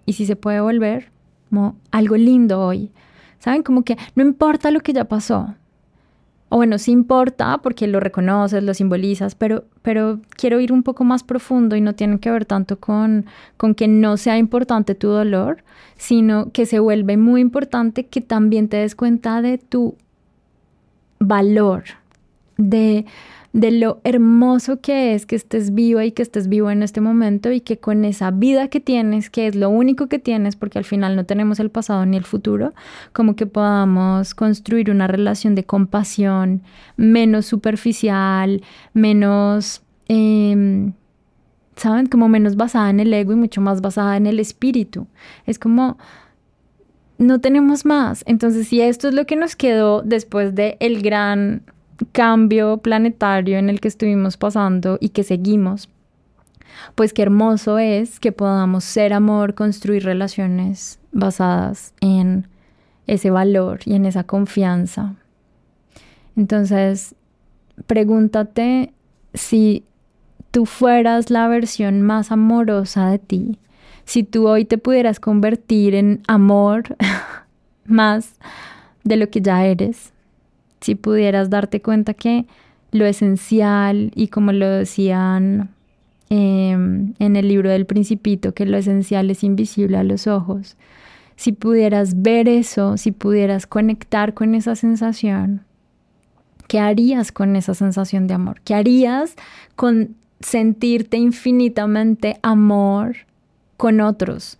y 0.05 0.13
sí 0.13 0.25
se 0.25 0.35
puede 0.35 0.59
volver 0.59 1.11
como 1.49 1.75
algo 1.91 2.17
lindo 2.17 2.59
hoy. 2.61 2.91
¿Saben? 3.39 3.63
Como 3.63 3.83
que 3.83 3.97
no 4.15 4.23
importa 4.23 4.71
lo 4.71 4.79
que 4.79 4.93
ya 4.93 5.05
pasó. 5.05 5.55
O 6.49 6.57
bueno, 6.57 6.77
sí 6.77 6.91
importa 6.91 7.57
porque 7.57 7.87
lo 7.87 7.99
reconoces, 7.99 8.63
lo 8.63 8.73
simbolizas, 8.73 9.35
pero, 9.35 9.65
pero 9.81 10.19
quiero 10.37 10.61
ir 10.61 10.71
un 10.71 10.81
poco 10.81 11.03
más 11.03 11.23
profundo 11.23 11.75
y 11.75 11.81
no 11.81 11.93
tiene 11.93 12.19
que 12.19 12.31
ver 12.31 12.45
tanto 12.45 12.79
con, 12.79 13.25
con 13.57 13.75
que 13.75 13.89
no 13.89 14.15
sea 14.15 14.37
importante 14.37 14.95
tu 14.95 15.09
dolor, 15.09 15.63
sino 15.97 16.51
que 16.51 16.65
se 16.65 16.79
vuelve 16.79 17.17
muy 17.17 17.41
importante 17.41 18.05
que 18.05 18.21
también 18.21 18.69
te 18.69 18.77
des 18.77 18.95
cuenta 18.95 19.41
de 19.41 19.57
tu 19.57 19.95
valor, 21.19 21.83
de, 22.57 23.05
de 23.57 23.71
lo 23.71 24.01
hermoso 24.03 24.81
que 24.81 25.15
es 25.15 25.25
que 25.25 25.35
estés 25.35 25.73
viva 25.73 26.05
y 26.05 26.11
que 26.11 26.21
estés 26.21 26.47
vivo 26.47 26.69
en 26.69 26.83
este 26.83 27.01
momento 27.01 27.51
y 27.51 27.59
que 27.59 27.79
con 27.79 28.05
esa 28.05 28.29
vida 28.29 28.67
que 28.67 28.79
tienes, 28.79 29.31
que 29.31 29.47
es 29.47 29.55
lo 29.55 29.69
único 29.69 30.05
que 30.05 30.19
tienes, 30.19 30.55
porque 30.55 30.77
al 30.77 30.85
final 30.85 31.15
no 31.15 31.25
tenemos 31.25 31.59
el 31.59 31.71
pasado 31.71 32.05
ni 32.05 32.17
el 32.17 32.23
futuro, 32.23 32.75
como 33.13 33.35
que 33.35 33.47
podamos 33.47 34.35
construir 34.35 34.91
una 34.91 35.07
relación 35.07 35.55
de 35.55 35.63
compasión 35.63 36.61
menos 36.97 37.47
superficial, 37.47 38.61
menos... 38.93 39.81
Em, 40.07 40.93
¿Saben? 41.77 42.07
Como 42.07 42.27
menos 42.27 42.55
basada 42.55 42.89
en 42.89 42.99
el 42.99 43.13
ego 43.13 43.33
y 43.33 43.35
mucho 43.35 43.61
más 43.61 43.81
basada 43.81 44.17
en 44.17 44.25
el 44.25 44.39
espíritu. 44.39 45.05
Es 45.45 45.59
como, 45.59 45.99
no 47.19 47.39
tenemos 47.39 47.85
más. 47.85 48.23
Entonces, 48.25 48.67
si 48.67 48.81
esto 48.81 49.07
es 49.07 49.13
lo 49.13 49.25
que 49.25 49.35
nos 49.35 49.55
quedó 49.55 50.01
después 50.01 50.55
de 50.55 50.77
el 50.79 51.03
gran 51.03 51.61
cambio 52.11 52.77
planetario 52.77 53.57
en 53.57 53.69
el 53.69 53.79
que 53.79 53.87
estuvimos 53.87 54.37
pasando 54.37 54.97
y 54.99 55.09
que 55.09 55.23
seguimos, 55.23 55.89
pues 56.95 57.13
qué 57.13 57.23
hermoso 57.23 57.79
es 57.79 58.19
que 58.19 58.31
podamos 58.31 58.83
ser 58.83 59.13
amor, 59.13 59.55
construir 59.55 60.03
relaciones 60.03 60.99
basadas 61.11 61.93
en 62.01 62.47
ese 63.07 63.31
valor 63.31 63.79
y 63.85 63.95
en 63.95 64.05
esa 64.05 64.23
confianza. 64.23 65.15
Entonces, 66.35 67.15
pregúntate 67.87 68.93
si 69.33 69.85
tú 70.51 70.65
fueras 70.65 71.29
la 71.29 71.47
versión 71.47 72.01
más 72.01 72.31
amorosa 72.31 73.09
de 73.09 73.19
ti, 73.19 73.59
si 74.05 74.23
tú 74.23 74.47
hoy 74.47 74.65
te 74.65 74.77
pudieras 74.77 75.19
convertir 75.19 75.95
en 75.95 76.21
amor 76.27 76.95
más 77.85 78.35
de 79.03 79.17
lo 79.17 79.29
que 79.29 79.41
ya 79.41 79.65
eres, 79.65 80.13
si 80.81 80.95
pudieras 80.95 81.49
darte 81.49 81.81
cuenta 81.81 82.13
que 82.13 82.45
lo 82.91 83.05
esencial 83.05 84.11
y 84.15 84.27
como 84.27 84.51
lo 84.51 84.67
decían 84.67 85.69
em, 86.29 87.13
en 87.19 87.35
el 87.35 87.47
libro 87.47 87.69
del 87.69 87.85
principito, 87.85 88.53
que 88.53 88.65
lo 88.65 88.77
esencial 88.77 89.29
es 89.29 89.43
invisible 89.43 89.97
a 89.97 90.03
los 90.03 90.27
ojos, 90.27 90.77
si 91.35 91.51
pudieras 91.51 92.21
ver 92.21 92.49
eso, 92.49 92.97
si 92.97 93.11
pudieras 93.11 93.67
conectar 93.67 94.33
con 94.33 94.55
esa 94.55 94.75
sensación, 94.75 95.61
¿qué 96.67 96.79
harías 96.79 97.31
con 97.31 97.55
esa 97.55 97.73
sensación 97.73 98.27
de 98.27 98.33
amor? 98.33 98.61
¿Qué 98.63 98.73
harías 98.73 99.35
con 99.75 100.15
sentirte 100.39 101.17
infinitamente 101.17 102.39
amor 102.41 103.17
con 103.77 104.01
otros? 104.01 104.57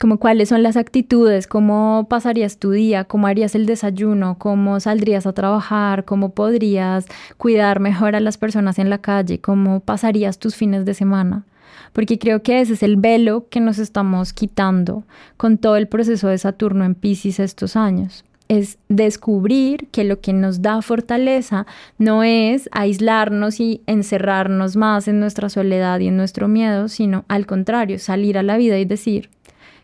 Como 0.00 0.16
cuáles 0.16 0.48
son 0.48 0.62
las 0.62 0.78
actitudes, 0.78 1.46
cómo 1.46 2.06
pasarías 2.08 2.56
tu 2.56 2.70
día, 2.70 3.04
cómo 3.04 3.26
harías 3.26 3.54
el 3.54 3.66
desayuno, 3.66 4.38
cómo 4.38 4.80
saldrías 4.80 5.26
a 5.26 5.34
trabajar, 5.34 6.06
cómo 6.06 6.30
podrías 6.30 7.04
cuidar 7.36 7.80
mejor 7.80 8.16
a 8.16 8.20
las 8.20 8.38
personas 8.38 8.78
en 8.78 8.88
la 8.88 8.96
calle, 8.96 9.42
cómo 9.42 9.80
pasarías 9.80 10.38
tus 10.38 10.56
fines 10.56 10.86
de 10.86 10.94
semana. 10.94 11.44
Porque 11.92 12.18
creo 12.18 12.42
que 12.42 12.62
ese 12.62 12.72
es 12.72 12.82
el 12.82 12.96
velo 12.96 13.46
que 13.50 13.60
nos 13.60 13.78
estamos 13.78 14.32
quitando 14.32 15.04
con 15.36 15.58
todo 15.58 15.76
el 15.76 15.86
proceso 15.86 16.28
de 16.28 16.38
Saturno 16.38 16.86
en 16.86 16.94
Pisces 16.94 17.38
estos 17.38 17.76
años. 17.76 18.24
Es 18.48 18.78
descubrir 18.88 19.88
que 19.92 20.04
lo 20.04 20.20
que 20.22 20.32
nos 20.32 20.62
da 20.62 20.80
fortaleza 20.80 21.66
no 21.98 22.24
es 22.24 22.70
aislarnos 22.72 23.60
y 23.60 23.82
encerrarnos 23.86 24.76
más 24.76 25.08
en 25.08 25.20
nuestra 25.20 25.50
soledad 25.50 26.00
y 26.00 26.08
en 26.08 26.16
nuestro 26.16 26.48
miedo, 26.48 26.88
sino 26.88 27.26
al 27.28 27.44
contrario, 27.44 27.98
salir 27.98 28.38
a 28.38 28.42
la 28.42 28.56
vida 28.56 28.78
y 28.78 28.86
decir, 28.86 29.28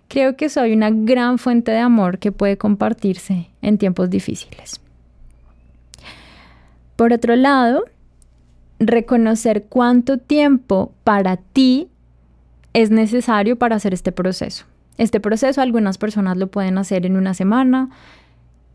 creo 0.08 0.36
que 0.36 0.48
soy 0.48 0.72
una 0.72 0.90
gran 0.90 1.38
fuente 1.38 1.72
de 1.72 1.78
amor 1.78 2.18
que 2.18 2.32
puede 2.32 2.56
compartirse 2.56 3.50
en 3.62 3.78
tiempos 3.78 4.10
difíciles. 4.10 4.80
Por 6.96 7.12
otro 7.12 7.36
lado, 7.36 7.84
reconocer 8.78 9.64
cuánto 9.68 10.18
tiempo 10.18 10.92
para 11.04 11.36
ti 11.36 11.88
es 12.72 12.90
necesario 12.90 13.56
para 13.56 13.76
hacer 13.76 13.94
este 13.94 14.12
proceso. 14.12 14.64
Este 14.98 15.20
proceso 15.20 15.60
algunas 15.60 15.98
personas 15.98 16.36
lo 16.36 16.46
pueden 16.46 16.78
hacer 16.78 17.04
en 17.04 17.16
una 17.16 17.34
semana, 17.34 17.90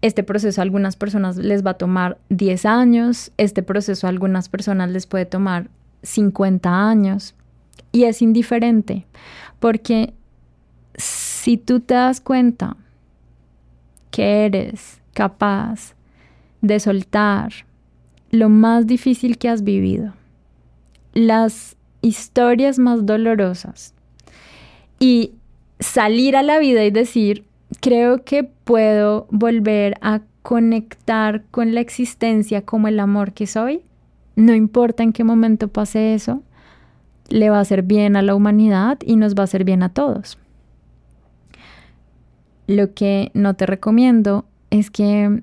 este 0.02 0.24
proceso 0.24 0.62
a 0.62 0.64
algunas 0.64 0.96
personas 0.96 1.38
les 1.38 1.66
va 1.66 1.72
a 1.72 1.76
tomar 1.76 2.18
10 2.30 2.66
años, 2.66 3.32
este 3.38 3.64
proceso 3.64 4.08
a 4.08 4.10
algunas 4.10 4.50
personas 4.50 4.90
les 4.90 5.06
puede 5.06 5.26
tomar 5.26 5.70
50 6.04 6.90
años 6.90 7.36
y 7.92 8.04
es 8.06 8.22
indiferente 8.22 9.06
porque 9.60 10.14
si 11.42 11.58
tú 11.58 11.80
te 11.80 11.96
das 11.96 12.22
cuenta 12.22 12.78
que 14.12 14.46
eres 14.46 15.02
capaz 15.16 15.96
de 16.62 16.80
soltar 16.80 17.52
lo 18.30 18.48
más 18.48 18.86
difícil 18.86 19.40
que 19.40 19.50
has 19.50 19.64
vivido, 19.64 20.14
las 21.14 21.78
historias 22.04 22.78
más 22.78 23.08
dolorosas 23.08 23.96
y 25.00 25.32
salir 25.80 26.36
a 26.36 26.44
la 26.44 26.60
vida 26.60 26.86
y 26.86 26.92
decir, 26.92 27.44
creo 27.80 28.24
que 28.24 28.44
puedo 28.44 29.26
volver 29.32 29.96
a 30.02 30.22
conectar 30.44 31.44
con 31.50 31.74
la 31.74 31.82
existencia 31.82 32.62
como 32.62 32.88
el 32.88 33.00
amor 33.00 33.34
que 33.34 33.48
soy, 33.48 33.82
no 34.36 34.54
importa 34.54 35.02
en 35.02 35.12
qué 35.12 35.24
momento 35.24 35.70
pase 35.70 36.14
eso, 36.14 36.44
le 37.30 37.50
va 37.50 37.58
a 37.58 37.62
hacer 37.62 37.82
bien 37.82 38.16
a 38.16 38.22
la 38.22 38.36
humanidad 38.36 39.00
y 39.04 39.16
nos 39.16 39.34
va 39.34 39.42
a 39.42 39.46
hacer 39.46 39.64
bien 39.64 39.82
a 39.82 39.90
todos. 39.90 40.38
Lo 42.72 42.94
que 42.94 43.32
no 43.34 43.54
te 43.54 43.66
recomiendo 43.66 44.46
es 44.70 44.90
que 44.90 45.42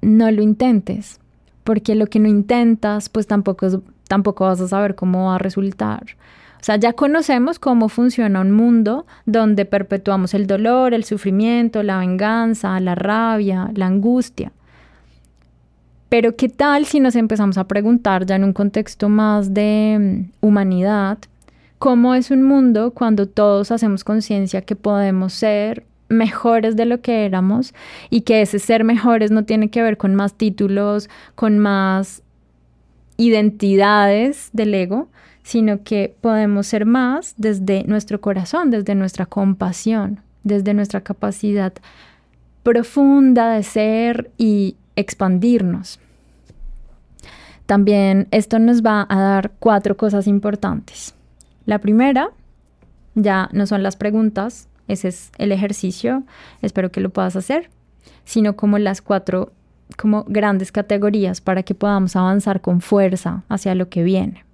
no 0.00 0.30
lo 0.30 0.42
intentes, 0.42 1.18
porque 1.64 1.96
lo 1.96 2.06
que 2.06 2.20
no 2.20 2.28
intentas, 2.28 3.08
pues 3.08 3.26
tampoco, 3.26 3.82
tampoco 4.06 4.44
vas 4.44 4.60
a 4.60 4.68
saber 4.68 4.94
cómo 4.94 5.26
va 5.26 5.34
a 5.34 5.38
resultar. 5.38 6.04
O 6.60 6.64
sea, 6.64 6.76
ya 6.76 6.92
conocemos 6.92 7.58
cómo 7.58 7.88
funciona 7.88 8.40
un 8.40 8.52
mundo 8.52 9.06
donde 9.26 9.64
perpetuamos 9.64 10.34
el 10.34 10.46
dolor, 10.46 10.94
el 10.94 11.04
sufrimiento, 11.04 11.82
la 11.82 11.98
venganza, 11.98 12.78
la 12.80 12.94
rabia, 12.94 13.70
la 13.74 13.86
angustia. 13.86 14.52
Pero 16.08 16.36
¿qué 16.36 16.48
tal 16.48 16.86
si 16.86 17.00
nos 17.00 17.16
empezamos 17.16 17.58
a 17.58 17.68
preguntar 17.68 18.24
ya 18.24 18.36
en 18.36 18.44
un 18.44 18.52
contexto 18.52 19.08
más 19.08 19.52
de 19.52 20.28
mm, 20.40 20.46
humanidad, 20.46 21.18
cómo 21.78 22.14
es 22.14 22.30
un 22.30 22.42
mundo 22.42 22.92
cuando 22.92 23.28
todos 23.28 23.70
hacemos 23.70 24.04
conciencia 24.04 24.62
que 24.62 24.74
podemos 24.74 25.32
ser 25.32 25.84
mejores 26.08 26.76
de 26.76 26.86
lo 26.86 27.00
que 27.00 27.24
éramos 27.24 27.74
y 28.10 28.22
que 28.22 28.42
ese 28.42 28.58
ser 28.58 28.84
mejores 28.84 29.30
no 29.30 29.44
tiene 29.44 29.70
que 29.70 29.82
ver 29.82 29.96
con 29.96 30.14
más 30.14 30.34
títulos, 30.34 31.08
con 31.34 31.58
más 31.58 32.22
identidades 33.16 34.50
del 34.52 34.74
ego, 34.74 35.08
sino 35.42 35.82
que 35.82 36.14
podemos 36.20 36.66
ser 36.66 36.86
más 36.86 37.34
desde 37.36 37.84
nuestro 37.84 38.20
corazón, 38.20 38.70
desde 38.70 38.94
nuestra 38.94 39.26
compasión, 39.26 40.20
desde 40.44 40.74
nuestra 40.74 41.00
capacidad 41.00 41.72
profunda 42.62 43.52
de 43.52 43.62
ser 43.62 44.30
y 44.36 44.76
expandirnos. 44.94 46.00
También 47.66 48.28
esto 48.30 48.58
nos 48.58 48.82
va 48.82 49.06
a 49.08 49.18
dar 49.20 49.52
cuatro 49.58 49.96
cosas 49.96 50.26
importantes. 50.26 51.14
La 51.66 51.80
primera, 51.80 52.30
ya 53.14 53.48
no 53.52 53.66
son 53.66 53.82
las 53.82 53.96
preguntas, 53.96 54.67
ese 54.88 55.08
es 55.08 55.30
el 55.38 55.52
ejercicio, 55.52 56.24
espero 56.62 56.90
que 56.90 57.00
lo 57.00 57.10
puedas 57.10 57.36
hacer, 57.36 57.70
sino 58.24 58.56
como 58.56 58.78
las 58.78 59.02
cuatro 59.02 59.52
como 59.96 60.24
grandes 60.28 60.70
categorías 60.70 61.40
para 61.40 61.62
que 61.62 61.74
podamos 61.74 62.14
avanzar 62.14 62.60
con 62.60 62.82
fuerza 62.82 63.42
hacia 63.48 63.74
lo 63.74 63.88
que 63.88 64.02
viene. 64.02 64.44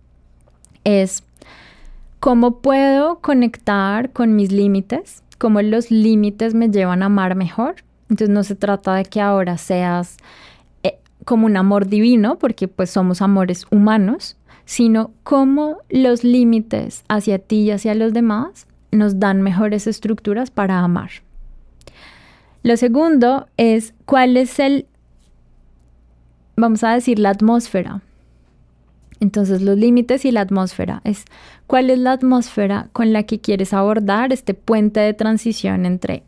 Es 0.85 1.25
¿Cómo 2.25 2.61
puedo 2.61 3.19
conectar 3.19 4.11
con 4.11 4.35
mis 4.35 4.51
límites? 4.51 5.23
¿Cómo 5.37 5.61
los 5.61 5.91
límites 5.91 6.55
me 6.55 6.71
llevan 6.71 7.03
a 7.03 7.07
amar 7.07 7.35
mejor? 7.35 7.75
Entonces 8.09 8.31
no 8.31 8.45
se 8.45 8.55
trata 8.55 8.95
de 8.95 9.05
que 9.05 9.21
ahora 9.21 9.59
seas 9.59 10.17
eh, 10.83 10.97
como 11.27 11.45
un 11.45 11.59
amor 11.59 11.87
divino, 11.87 12.39
porque 12.39 12.67
pues 12.67 12.89
somos 12.89 13.21
amores 13.21 13.67
humanos, 13.71 14.39
sino 14.65 15.11
cómo 15.23 15.77
los 15.91 16.25
límites 16.25 17.05
hacia 17.09 17.39
ti 17.39 17.57
y 17.57 17.73
hacia 17.73 17.95
los 17.95 18.15
demás 18.15 18.67
nos 18.95 19.19
dan 19.19 19.43
mejores 19.43 19.87
estructuras 19.87 20.51
para 20.51 20.81
amar. 20.81 21.11
Lo 22.63 22.77
segundo 22.77 23.47
es 23.57 23.95
cuál 24.07 24.37
es 24.37 24.59
el, 24.59 24.87
vamos 26.57 26.83
a 26.85 26.95
decir, 26.95 27.19
la 27.19 27.31
atmósfera 27.31 28.01
entonces 29.25 29.63
los 29.63 29.79
límites 29.79 30.27
y 30.27 30.33
la 30.33 30.43
atmósfera 30.43 31.01
es 31.05 31.25
cuál 31.67 31.89
es 31.89 31.99
la 31.99 32.13
atmósfera 32.13 32.89
con 32.93 33.15
la 33.15 33.23
que 33.23 33.41
quieres 33.41 33.73
abordar 33.73 34.35
este 34.35 34.53
puente 34.53 35.01
de 35.01 35.15
transición 35.15 35.87
entre 35.87 36.25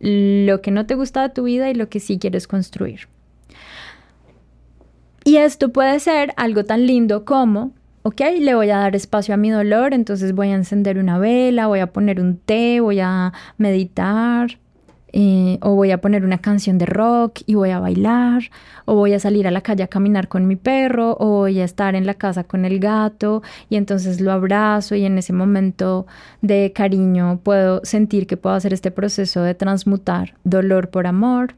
lo 0.00 0.60
que 0.60 0.72
no 0.72 0.86
te 0.86 0.96
gusta 0.96 1.22
de 1.22 1.28
tu 1.28 1.44
vida 1.44 1.70
y 1.70 1.74
lo 1.74 1.88
que 1.88 2.00
sí 2.00 2.18
quieres 2.18 2.48
construir. 2.48 3.08
Y 5.24 5.36
esto 5.36 5.70
puede 5.72 6.00
ser 6.00 6.34
algo 6.36 6.64
tan 6.64 6.84
lindo 6.86 7.24
como, 7.24 7.70
ok, 8.06 8.20
le 8.38 8.54
voy 8.54 8.68
a 8.68 8.76
dar 8.78 8.94
espacio 8.94 9.32
a 9.32 9.38
mi 9.38 9.50
dolor, 9.50 9.94
entonces 9.94 10.34
voy 10.34 10.48
a 10.50 10.54
encender 10.54 10.98
una 10.98 11.18
vela, 11.18 11.68
voy 11.68 11.80
a 11.80 11.86
poner 11.90 12.20
un 12.20 12.36
té, 12.36 12.80
voy 12.80 13.00
a 13.00 13.32
meditar, 13.56 14.58
eh, 15.14 15.58
o 15.62 15.74
voy 15.74 15.90
a 15.90 16.02
poner 16.02 16.22
una 16.22 16.36
canción 16.36 16.76
de 16.76 16.84
rock 16.84 17.40
y 17.46 17.54
voy 17.54 17.70
a 17.70 17.80
bailar, 17.80 18.50
o 18.84 18.94
voy 18.94 19.14
a 19.14 19.20
salir 19.20 19.46
a 19.48 19.50
la 19.50 19.62
calle 19.62 19.84
a 19.84 19.88
caminar 19.88 20.28
con 20.28 20.46
mi 20.46 20.56
perro, 20.56 21.16
o 21.18 21.28
voy 21.38 21.60
a 21.60 21.64
estar 21.64 21.94
en 21.94 22.04
la 22.04 22.12
casa 22.12 22.44
con 22.44 22.66
el 22.66 22.78
gato 22.78 23.42
y 23.70 23.76
entonces 23.76 24.20
lo 24.20 24.32
abrazo 24.32 24.96
y 24.96 25.06
en 25.06 25.16
ese 25.16 25.32
momento 25.32 26.06
de 26.42 26.72
cariño 26.74 27.40
puedo 27.42 27.80
sentir 27.84 28.26
que 28.26 28.36
puedo 28.36 28.54
hacer 28.54 28.74
este 28.74 28.90
proceso 28.90 29.42
de 29.42 29.54
transmutar 29.54 30.34
dolor 30.44 30.90
por 30.90 31.06
amor. 31.06 31.54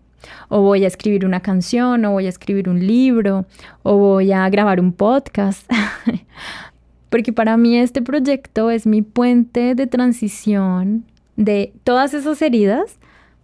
O 0.49 0.63
voy 0.63 0.85
a 0.85 0.89
escribir 0.89 1.27
una 1.27 1.41
canción, 1.41 2.05
o 2.05 2.13
voy 2.13 2.27
a 2.27 2.31
escribir 2.31 2.69
un 2.69 2.87
libro, 2.87 3.47
o 3.83 3.97
voy 3.97 4.33
a 4.33 4.49
grabar 4.49 4.81
un 4.81 4.93
podcast. 4.93 5.71
Porque 7.11 7.33
para 7.33 7.57
mí 7.57 7.77
este 7.77 8.03
proyecto 8.03 8.71
es 8.71 8.87
mi 8.87 9.03
puente 9.03 9.75
de 9.75 9.87
transición 9.87 11.05
de 11.37 11.73
todas 11.85 12.15
esas 12.15 12.41
heridas 12.43 12.99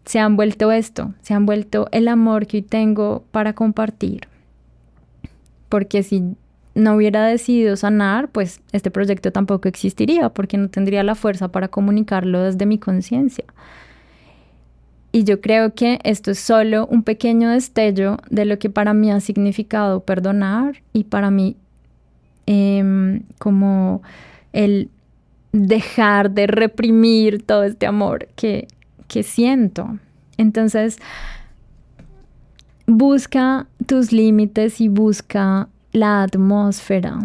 se 0.04 0.18
han 0.18 0.36
vuelto 0.36 0.72
esto, 0.72 1.14
se 1.20 1.34
han 1.34 1.46
vuelto 1.46 1.88
el 1.92 2.08
amor 2.08 2.46
que 2.46 2.58
hoy 2.58 2.62
tengo 2.62 3.24
para 3.30 3.52
compartir. 3.52 4.22
Porque 5.68 6.02
si 6.02 6.34
no 6.74 6.96
hubiera 6.96 7.24
decidido 7.26 7.76
sanar, 7.76 8.28
pues 8.28 8.60
este 8.72 8.90
proyecto 8.90 9.30
tampoco 9.30 9.68
existiría, 9.68 10.30
porque 10.30 10.58
no 10.58 10.68
tendría 10.68 11.02
la 11.02 11.14
fuerza 11.14 11.48
para 11.48 11.68
comunicarlo 11.68 12.42
desde 12.42 12.66
mi 12.66 12.78
conciencia. 12.78 13.44
Y 15.12 15.24
yo 15.24 15.40
creo 15.40 15.74
que 15.74 15.98
esto 16.04 16.30
es 16.30 16.38
solo 16.38 16.86
un 16.86 17.02
pequeño 17.02 17.50
destello 17.50 18.16
de 18.30 18.46
lo 18.46 18.58
que 18.58 18.70
para 18.70 18.94
mí 18.94 19.10
ha 19.10 19.20
significado 19.20 20.00
perdonar 20.00 20.82
y 20.92 21.04
para 21.04 21.30
mí 21.30 21.56
em, 22.46 23.22
como 23.38 24.02
el 24.52 24.88
dejar 25.52 26.30
de 26.30 26.46
reprimir 26.46 27.42
todo 27.42 27.64
este 27.64 27.86
amor 27.86 28.28
que 28.36 28.68
que 29.12 29.22
siento. 29.22 29.98
Entonces, 30.38 30.98
busca 32.86 33.66
tus 33.86 34.10
límites 34.10 34.80
y 34.80 34.88
busca 34.88 35.68
la 35.92 36.22
atmósfera 36.22 37.18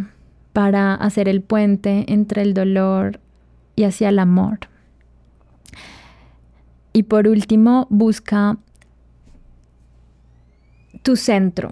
para 0.52 0.96
hacer 0.96 1.30
el 1.30 1.42
puente 1.42 2.04
entre 2.10 2.42
el 2.42 2.54
dolor 2.54 3.22
y 3.78 3.86
hacia 3.86 4.10
el 4.10 4.20
amor. 4.20 4.60
Y 6.98 7.04
por 7.04 7.28
último, 7.28 7.86
busca 7.92 8.58
tu 11.04 11.16
centro. 11.16 11.70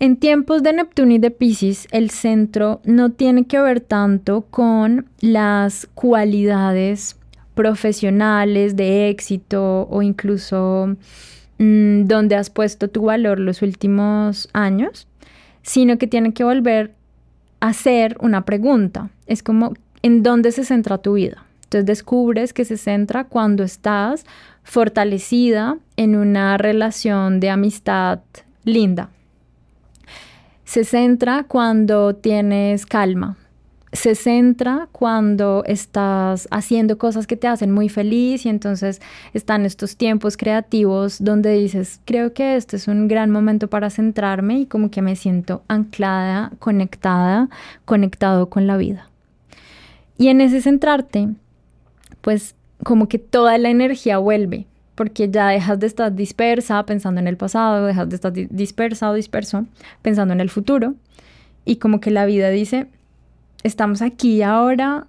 En 0.00 0.16
tiempos 0.16 0.64
de 0.64 0.72
Neptuno 0.72 1.12
y 1.12 1.18
de 1.18 1.30
Pisces, 1.30 1.86
el 1.92 2.10
centro 2.10 2.80
no 2.84 3.12
tiene 3.12 3.46
que 3.46 3.60
ver 3.60 3.78
tanto 3.78 4.40
con 4.50 5.06
las 5.20 5.86
cualidades 5.94 7.16
profesionales 7.54 8.74
de 8.74 9.08
éxito 9.10 9.86
o 9.88 10.02
incluso 10.02 10.96
mm, 11.58 12.06
donde 12.06 12.34
has 12.34 12.50
puesto 12.50 12.88
tu 12.88 13.02
valor 13.02 13.38
los 13.38 13.62
últimos 13.62 14.48
años, 14.52 15.06
sino 15.62 15.96
que 15.96 16.08
tiene 16.08 16.34
que 16.34 16.42
volver 16.42 16.92
a 17.60 17.68
hacer 17.68 18.16
una 18.18 18.44
pregunta. 18.44 19.10
Es 19.28 19.44
como, 19.44 19.74
¿en 20.02 20.24
dónde 20.24 20.50
se 20.50 20.64
centra 20.64 20.98
tu 20.98 21.12
vida? 21.12 21.46
Entonces 21.72 21.86
descubres 21.86 22.52
que 22.52 22.66
se 22.66 22.76
centra 22.76 23.24
cuando 23.24 23.64
estás 23.64 24.26
fortalecida 24.62 25.78
en 25.96 26.16
una 26.16 26.58
relación 26.58 27.40
de 27.40 27.48
amistad 27.48 28.20
linda. 28.64 29.08
Se 30.64 30.84
centra 30.84 31.44
cuando 31.48 32.14
tienes 32.14 32.84
calma, 32.84 33.38
se 33.90 34.14
centra 34.14 34.88
cuando 34.92 35.64
estás 35.66 36.46
haciendo 36.50 36.98
cosas 36.98 37.26
que 37.26 37.38
te 37.38 37.48
hacen 37.48 37.70
muy 37.70 37.88
feliz 37.88 38.44
y 38.44 38.50
entonces 38.50 39.00
están 39.32 39.64
estos 39.64 39.96
tiempos 39.96 40.36
creativos 40.36 41.24
donde 41.24 41.54
dices, 41.54 42.00
creo 42.04 42.34
que 42.34 42.56
este 42.56 42.76
es 42.76 42.86
un 42.86 43.08
gran 43.08 43.30
momento 43.30 43.68
para 43.68 43.88
centrarme 43.88 44.58
y 44.58 44.66
como 44.66 44.90
que 44.90 45.00
me 45.00 45.16
siento 45.16 45.62
anclada, 45.68 46.52
conectada, 46.58 47.48
conectado 47.86 48.50
con 48.50 48.66
la 48.66 48.76
vida. 48.76 49.08
Y 50.18 50.28
en 50.28 50.42
ese 50.42 50.60
centrarte, 50.60 51.30
pues 52.22 52.54
como 52.82 53.08
que 53.08 53.18
toda 53.18 53.58
la 53.58 53.68
energía 53.68 54.18
vuelve, 54.18 54.66
porque 54.94 55.28
ya 55.30 55.48
dejas 55.48 55.78
de 55.78 55.86
estar 55.86 56.14
dispersa 56.14 56.84
pensando 56.86 57.20
en 57.20 57.28
el 57.28 57.36
pasado, 57.36 57.86
dejas 57.86 58.08
de 58.08 58.16
estar 58.16 58.32
dispersa 58.32 59.10
o 59.10 59.14
disperso 59.14 59.66
pensando 60.00 60.32
en 60.32 60.40
el 60.40 60.50
futuro 60.50 60.94
y 61.64 61.76
como 61.76 62.00
que 62.00 62.10
la 62.10 62.26
vida 62.26 62.50
dice, 62.50 62.88
estamos 63.62 64.02
aquí 64.02 64.42
ahora 64.42 65.06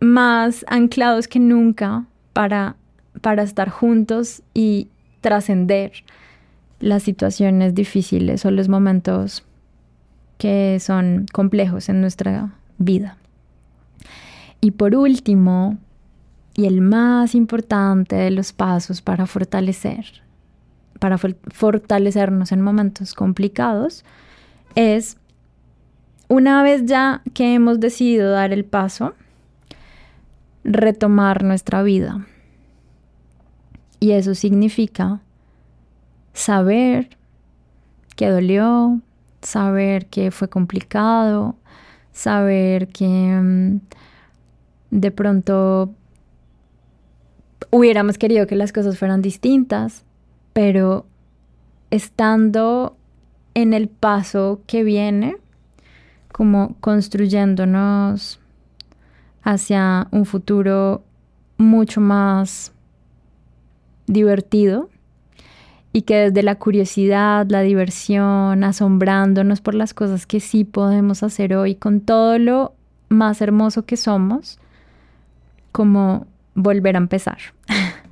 más 0.00 0.64
anclados 0.68 1.28
que 1.28 1.38
nunca 1.38 2.04
para, 2.32 2.76
para 3.20 3.42
estar 3.42 3.68
juntos 3.70 4.42
y 4.52 4.88
trascender 5.20 5.92
las 6.80 7.02
situaciones 7.02 7.74
difíciles 7.74 8.44
o 8.44 8.50
los 8.50 8.68
momentos 8.68 9.44
que 10.38 10.78
son 10.80 11.26
complejos 11.32 11.88
en 11.88 12.00
nuestra 12.00 12.50
vida. 12.78 13.16
Y 14.60 14.72
por 14.72 14.94
último, 14.96 15.78
y 16.56 16.66
el 16.66 16.80
más 16.80 17.34
importante 17.34 18.16
de 18.16 18.30
los 18.30 18.52
pasos 18.52 19.02
para 19.02 19.26
fortalecer, 19.26 20.22
para 21.00 21.18
fortalecernos 21.18 22.52
en 22.52 22.60
momentos 22.60 23.14
complicados, 23.14 24.04
es 24.74 25.16
una 26.28 26.62
vez 26.62 26.86
ya 26.86 27.22
que 27.34 27.54
hemos 27.54 27.80
decidido 27.80 28.30
dar 28.30 28.52
el 28.52 28.64
paso, 28.64 29.14
retomar 30.62 31.42
nuestra 31.44 31.82
vida. 31.82 32.26
Y 34.00 34.12
eso 34.12 34.34
significa 34.34 35.20
saber 36.32 37.16
que 38.16 38.28
dolió, 38.28 39.00
saber 39.42 40.06
que 40.06 40.30
fue 40.30 40.48
complicado, 40.48 41.56
saber 42.12 42.88
que 42.88 43.06
mm, 43.06 43.80
de 44.90 45.10
pronto 45.10 45.94
hubiéramos 47.74 48.18
querido 48.18 48.46
que 48.46 48.54
las 48.54 48.72
cosas 48.72 48.98
fueran 48.98 49.20
distintas, 49.20 50.04
pero 50.52 51.06
estando 51.90 52.96
en 53.54 53.74
el 53.74 53.88
paso 53.88 54.60
que 54.68 54.84
viene, 54.84 55.38
como 56.30 56.76
construyéndonos 56.80 58.38
hacia 59.42 60.06
un 60.12 60.24
futuro 60.24 61.02
mucho 61.56 62.00
más 62.00 62.72
divertido 64.06 64.88
y 65.92 66.02
que 66.02 66.30
desde 66.30 66.44
la 66.44 66.54
curiosidad, 66.54 67.44
la 67.48 67.62
diversión, 67.62 68.62
asombrándonos 68.62 69.60
por 69.60 69.74
las 69.74 69.94
cosas 69.94 70.26
que 70.26 70.38
sí 70.38 70.62
podemos 70.62 71.24
hacer 71.24 71.56
hoy 71.56 71.74
con 71.74 72.00
todo 72.00 72.38
lo 72.38 72.74
más 73.08 73.40
hermoso 73.40 73.84
que 73.84 73.96
somos, 73.96 74.60
como 75.72 76.28
volver 76.54 76.96
a 76.96 76.98
empezar. 76.98 77.38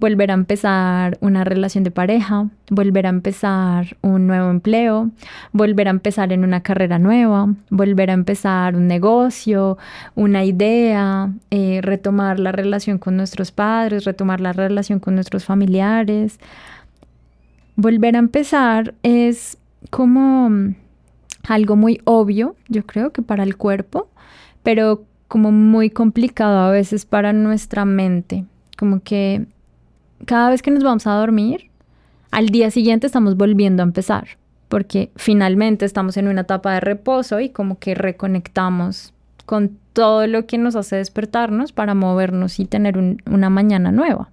volver 0.00 0.30
a 0.30 0.34
empezar 0.34 1.16
una 1.20 1.44
relación 1.44 1.84
de 1.84 1.90
pareja, 1.90 2.50
volver 2.68 3.06
a 3.06 3.10
empezar 3.10 3.96
un 4.02 4.26
nuevo 4.26 4.50
empleo, 4.50 5.10
volver 5.52 5.88
a 5.88 5.92
empezar 5.92 6.32
en 6.32 6.44
una 6.44 6.62
carrera 6.62 6.98
nueva, 6.98 7.54
volver 7.70 8.10
a 8.10 8.12
empezar 8.12 8.76
un 8.76 8.86
negocio, 8.86 9.78
una 10.14 10.44
idea, 10.44 11.32
eh, 11.50 11.80
retomar 11.82 12.38
la 12.38 12.52
relación 12.52 12.98
con 12.98 13.16
nuestros 13.16 13.52
padres, 13.52 14.04
retomar 14.04 14.40
la 14.40 14.52
relación 14.52 14.98
con 14.98 15.14
nuestros 15.14 15.44
familiares. 15.44 16.38
Volver 17.76 18.16
a 18.16 18.18
empezar 18.18 18.94
es 19.02 19.58
como 19.90 20.74
algo 21.48 21.76
muy 21.76 22.00
obvio, 22.04 22.56
yo 22.68 22.84
creo 22.84 23.12
que 23.12 23.22
para 23.22 23.42
el 23.42 23.56
cuerpo, 23.56 24.08
pero 24.62 25.04
como 25.34 25.50
muy 25.50 25.90
complicado 25.90 26.60
a 26.60 26.70
veces 26.70 27.06
para 27.06 27.32
nuestra 27.32 27.84
mente. 27.84 28.44
Como 28.78 29.00
que 29.02 29.46
cada 30.26 30.48
vez 30.50 30.62
que 30.62 30.70
nos 30.70 30.84
vamos 30.84 31.08
a 31.08 31.14
dormir, 31.14 31.72
al 32.30 32.50
día 32.50 32.70
siguiente 32.70 33.08
estamos 33.08 33.36
volviendo 33.36 33.82
a 33.82 33.86
empezar, 33.86 34.28
porque 34.68 35.10
finalmente 35.16 35.86
estamos 35.86 36.16
en 36.18 36.28
una 36.28 36.42
etapa 36.42 36.74
de 36.74 36.78
reposo 36.78 37.40
y 37.40 37.48
como 37.48 37.80
que 37.80 37.96
reconectamos 37.96 39.12
con 39.44 39.76
todo 39.92 40.28
lo 40.28 40.46
que 40.46 40.56
nos 40.56 40.76
hace 40.76 40.94
despertarnos 40.94 41.72
para 41.72 41.96
movernos 41.96 42.60
y 42.60 42.66
tener 42.66 42.96
una 42.96 43.50
mañana 43.50 43.90
nueva. 43.90 44.30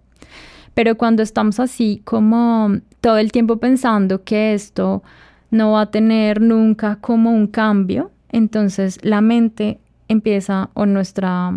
Pero 0.76 0.97
cuando 0.97 1.24
estamos 1.24 1.60
así 1.60 2.04
como 2.06 2.78
todo 2.99 3.18
el 3.18 3.32
tiempo 3.32 3.58
pensando 3.58 4.24
que 4.24 4.54
esto 4.54 5.02
no 5.49 5.72
va 5.72 5.82
a 5.82 5.89
tener 5.89 6.41
nunca 6.41 6.97
como 7.02 7.32
un 7.32 7.47
cambio, 7.47 8.12
entonces 8.30 8.99
la 9.02 9.22
mente 9.22 9.80
empieza 10.12 10.70
o 10.74 10.86
nuestra, 10.86 11.53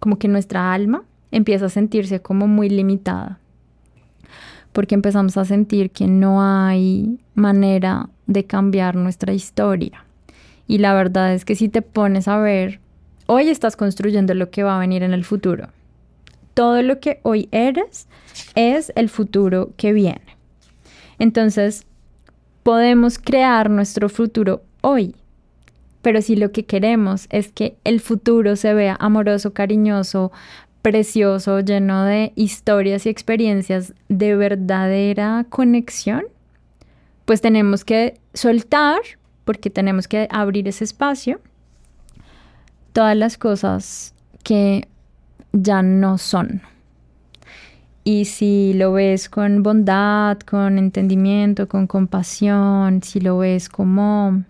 como 0.00 0.18
que 0.18 0.28
nuestra 0.28 0.72
alma 0.72 1.04
empieza 1.30 1.66
a 1.66 1.70
sentirse 1.70 2.20
como 2.20 2.48
muy 2.48 2.68
limitada, 2.68 3.38
porque 4.72 4.94
empezamos 4.94 5.36
a 5.36 5.44
sentir 5.44 5.90
que 5.90 6.08
no 6.08 6.42
hay 6.42 7.18
manera 7.34 8.08
de 8.26 8.44
cambiar 8.44 8.96
nuestra 8.96 9.32
historia. 9.32 10.04
Y 10.66 10.78
la 10.78 10.92
verdad 10.94 11.34
es 11.34 11.44
que 11.44 11.54
si 11.54 11.68
te 11.68 11.82
pones 11.82 12.28
a 12.28 12.38
ver, 12.38 12.80
hoy 13.26 13.48
estás 13.48 13.76
construyendo 13.76 14.34
lo 14.34 14.50
que 14.50 14.64
va 14.64 14.76
a 14.76 14.80
venir 14.80 15.02
en 15.02 15.12
el 15.12 15.24
futuro. 15.24 15.68
Todo 16.54 16.82
lo 16.82 16.98
que 16.98 17.20
hoy 17.22 17.48
eres 17.52 18.08
es 18.54 18.92
el 18.96 19.08
futuro 19.08 19.70
que 19.76 19.92
viene. 19.92 20.36
Entonces, 21.18 21.86
podemos 22.62 23.18
crear 23.18 23.70
nuestro 23.70 24.08
futuro 24.08 24.62
hoy. 24.80 25.14
Pero 26.02 26.20
si 26.20 26.36
lo 26.36 26.52
que 26.52 26.64
queremos 26.64 27.26
es 27.30 27.52
que 27.52 27.76
el 27.84 28.00
futuro 28.00 28.56
se 28.56 28.74
vea 28.74 28.96
amoroso, 29.00 29.52
cariñoso, 29.52 30.32
precioso, 30.82 31.60
lleno 31.60 32.04
de 32.04 32.32
historias 32.34 33.06
y 33.06 33.08
experiencias 33.08 33.94
de 34.08 34.34
verdadera 34.34 35.46
conexión, 35.48 36.24
pues 37.24 37.40
tenemos 37.40 37.84
que 37.84 38.18
soltar, 38.34 39.00
porque 39.44 39.70
tenemos 39.70 40.08
que 40.08 40.26
abrir 40.30 40.66
ese 40.66 40.84
espacio, 40.84 41.40
todas 42.92 43.16
las 43.16 43.38
cosas 43.38 44.12
que 44.42 44.88
ya 45.52 45.82
no 45.82 46.18
son. 46.18 46.62
Y 48.04 48.24
si 48.24 48.72
lo 48.74 48.92
ves 48.92 49.28
con 49.28 49.62
bondad, 49.62 50.40
con 50.40 50.78
entendimiento, 50.78 51.68
con 51.68 51.86
compasión, 51.86 53.00
si 53.04 53.20
lo 53.20 53.38
ves 53.38 53.68
como 53.68 54.42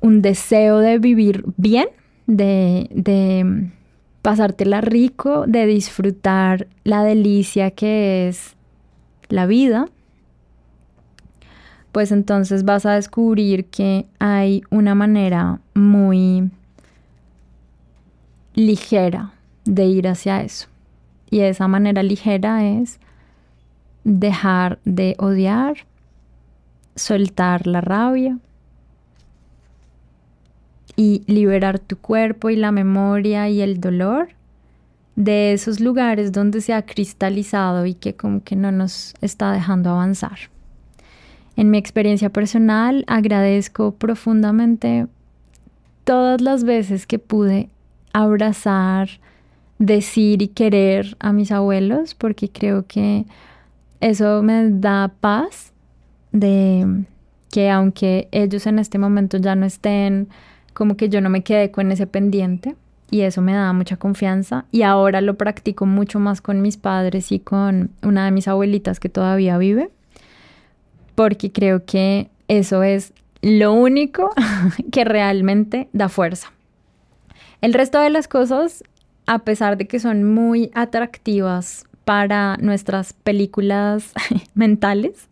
un 0.00 0.22
deseo 0.22 0.78
de 0.78 0.98
vivir 0.98 1.44
bien, 1.56 1.88
de, 2.26 2.88
de 2.90 3.70
pasártela 4.22 4.80
rico, 4.80 5.44
de 5.46 5.66
disfrutar 5.66 6.66
la 6.84 7.02
delicia 7.02 7.70
que 7.70 8.28
es 8.28 8.56
la 9.28 9.46
vida, 9.46 9.86
pues 11.92 12.12
entonces 12.12 12.64
vas 12.64 12.86
a 12.86 12.94
descubrir 12.94 13.66
que 13.66 14.06
hay 14.18 14.62
una 14.70 14.94
manera 14.94 15.60
muy 15.74 16.50
ligera 18.54 19.32
de 19.64 19.86
ir 19.86 20.08
hacia 20.08 20.42
eso. 20.42 20.68
Y 21.30 21.40
esa 21.40 21.68
manera 21.68 22.02
ligera 22.02 22.66
es 22.66 23.00
dejar 24.04 24.78
de 24.84 25.14
odiar, 25.18 25.76
soltar 26.94 27.66
la 27.66 27.80
rabia 27.80 28.38
y 30.98 31.22
liberar 31.28 31.78
tu 31.78 31.96
cuerpo 31.96 32.50
y 32.50 32.56
la 32.56 32.72
memoria 32.72 33.48
y 33.48 33.60
el 33.60 33.80
dolor 33.80 34.30
de 35.14 35.52
esos 35.52 35.78
lugares 35.78 36.32
donde 36.32 36.60
se 36.60 36.74
ha 36.74 36.82
cristalizado 36.82 37.86
y 37.86 37.94
que 37.94 38.14
como 38.14 38.42
que 38.42 38.56
no 38.56 38.72
nos 38.72 39.14
está 39.20 39.52
dejando 39.52 39.90
avanzar. 39.90 40.38
En 41.54 41.70
mi 41.70 41.78
experiencia 41.78 42.30
personal 42.30 43.04
agradezco 43.06 43.92
profundamente 43.92 45.06
todas 46.02 46.40
las 46.40 46.64
veces 46.64 47.06
que 47.06 47.20
pude 47.20 47.68
abrazar, 48.12 49.08
decir 49.78 50.42
y 50.42 50.48
querer 50.48 51.16
a 51.20 51.32
mis 51.32 51.52
abuelos, 51.52 52.16
porque 52.16 52.48
creo 52.48 52.86
que 52.88 53.24
eso 54.00 54.42
me 54.42 54.68
da 54.68 55.12
paz 55.20 55.72
de 56.32 57.04
que 57.52 57.70
aunque 57.70 58.26
ellos 58.32 58.66
en 58.66 58.80
este 58.80 58.98
momento 58.98 59.36
ya 59.36 59.54
no 59.54 59.64
estén, 59.64 60.28
como 60.78 60.96
que 60.96 61.08
yo 61.08 61.20
no 61.20 61.28
me 61.28 61.42
quedé 61.42 61.72
con 61.72 61.90
ese 61.90 62.06
pendiente 62.06 62.76
y 63.10 63.22
eso 63.22 63.42
me 63.42 63.52
da 63.52 63.72
mucha 63.72 63.96
confianza 63.96 64.64
y 64.70 64.82
ahora 64.82 65.20
lo 65.20 65.34
practico 65.34 65.86
mucho 65.86 66.20
más 66.20 66.40
con 66.40 66.62
mis 66.62 66.76
padres 66.76 67.32
y 67.32 67.40
con 67.40 67.90
una 68.00 68.24
de 68.24 68.30
mis 68.30 68.46
abuelitas 68.46 69.00
que 69.00 69.08
todavía 69.08 69.58
vive, 69.58 69.90
porque 71.16 71.50
creo 71.50 71.84
que 71.84 72.30
eso 72.46 72.84
es 72.84 73.12
lo 73.42 73.72
único 73.72 74.30
que 74.92 75.04
realmente 75.04 75.88
da 75.92 76.08
fuerza. 76.08 76.52
El 77.60 77.74
resto 77.74 77.98
de 77.98 78.10
las 78.10 78.28
cosas 78.28 78.84
a 79.26 79.40
pesar 79.40 79.78
de 79.78 79.88
que 79.88 79.98
son 79.98 80.22
muy 80.22 80.70
atractivas 80.74 81.86
para 82.04 82.56
nuestras 82.58 83.14
películas 83.14 84.12
mentales, 84.54 85.28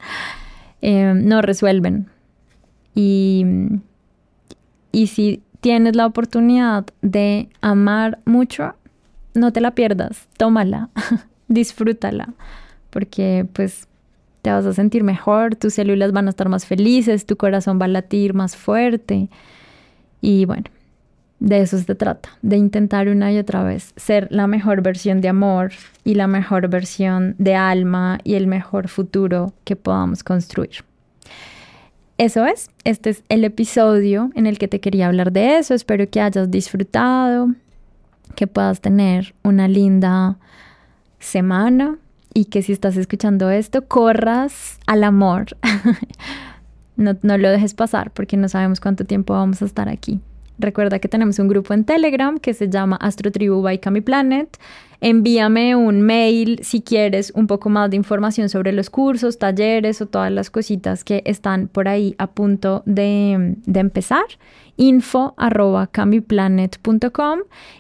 eh, 0.83 1.13
no 1.15 1.41
resuelven. 1.41 2.09
Y, 2.97 3.47
y 4.97 5.09
si 5.09 5.43
tienes 5.61 5.95
la 5.95 6.07
oportunidad 6.07 6.87
de 7.03 7.51
amar 7.61 8.19
mucho, 8.25 8.75
no 9.35 9.53
te 9.53 9.61
la 9.61 9.73
pierdas, 9.73 10.27
tómala, 10.39 10.89
disfrútala, 11.49 12.33
porque 12.89 13.47
pues 13.53 13.89
te 14.41 14.51
vas 14.51 14.65
a 14.65 14.73
sentir 14.73 15.05
mejor, 15.05 15.55
tus 15.55 15.75
células 15.75 16.13
van 16.13 16.29
a 16.29 16.31
estar 16.31 16.49
más 16.49 16.65
felices, 16.65 17.27
tu 17.27 17.37
corazón 17.37 17.79
va 17.79 17.85
a 17.85 17.89
latir 17.89 18.33
más 18.33 18.57
fuerte. 18.57 19.29
Y 20.23 20.47
bueno, 20.47 20.65
de 21.41 21.61
eso 21.61 21.77
se 21.77 21.95
trata, 21.95 22.31
de 22.41 22.57
intentar 22.57 23.09
una 23.09 23.31
y 23.35 23.39
otra 23.39 23.65
vez 23.65 23.93
ser 23.97 24.29
la 24.31 24.47
mejor 24.47 24.81
versión 24.81 25.21
de 25.21 25.29
amor 25.29 25.73
y 26.05 26.15
la 26.15 26.27
mejor 26.27 26.69
versión 26.69 27.35
de 27.37 27.55
alma 27.55 28.19
y 28.25 28.37
el 28.37 28.47
mejor 28.47 28.89
futuro 28.89 29.53
que 29.65 29.77
podamos 29.77 30.25
construir. 30.25 30.87
Eso 32.19 32.47
es, 32.47 32.71
este 32.85 33.11
es 33.11 33.25
el 33.29 33.45
episodio 33.45 34.31
en 34.35 34.47
el 34.47 34.59
que 34.59 34.69
te 34.69 34.81
quería 34.81 35.07
hablar 35.07 35.33
de 35.33 35.59
eso. 35.59 35.75
Espero 35.75 36.09
que 36.09 36.21
hayas 36.21 36.51
disfrutado, 36.51 37.51
que 38.35 38.47
puedas 38.47 38.81
tener 38.81 39.35
una 39.43 39.69
linda 39.69 40.39
semana 41.19 41.99
y 42.33 42.47
que 42.47 42.63
si 42.63 42.73
estás 42.73 42.97
escuchando 42.97 43.51
esto, 43.51 43.87
corras 43.87 44.79
al 44.87 45.05
amor. 45.05 45.57
no, 46.97 47.17
no 47.21 47.37
lo 47.37 47.51
dejes 47.51 47.75
pasar 47.75 48.11
porque 48.13 48.39
no 48.39 48.49
sabemos 48.49 48.81
cuánto 48.81 49.05
tiempo 49.05 49.35
vamos 49.35 49.61
a 49.61 49.67
estar 49.67 49.89
aquí. 49.91 50.21
Recuerda 50.59 50.99
que 51.01 51.09
tenemos 51.09 51.39
un 51.39 51.49
grupo 51.49 51.75
en 51.75 51.85
Telegram 51.85 52.39
que 52.39 52.55
se 52.55 52.71
llama 52.71 52.97
Astrotribu 52.97 53.61
by 53.61 53.79
Cami 53.79 54.01
Planet. 54.01 54.57
Envíame 55.01 55.77
un 55.77 56.01
mail 56.01 56.61
si 56.63 56.81
quieres 56.81 57.33
un 57.35 57.47
poco 57.47 57.69
más 57.69 57.91
de 57.91 57.97
información 57.97 58.49
sobre 58.49 58.73
los 58.73 58.91
cursos, 58.91 59.39
talleres 59.39 60.01
o 60.01 60.07
todas 60.07 60.33
las 60.33 60.51
cositas 60.51 61.05
que 61.05 61.23
están 61.27 61.69
por 61.69 61.89
ahí 61.89 62.15
a 62.19 62.29
punto 62.29 62.83
de, 62.87 63.57
empezar. 63.67 64.25
Info 64.77 65.35
arroba 65.37 65.91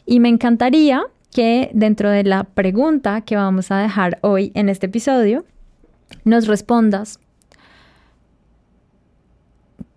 y 0.06 0.20
me 0.20 0.28
encantaría 0.28 1.02
que 1.30 1.70
dentro 1.74 2.10
de 2.10 2.24
la 2.24 2.44
pregunta 2.44 3.20
que 3.20 3.36
vamos 3.36 3.70
a 3.70 3.78
dejar 3.78 4.18
hoy 4.22 4.52
en 4.54 4.68
este 4.68 4.86
episodio 4.86 5.44
nos 6.24 6.46
respondas 6.46 7.20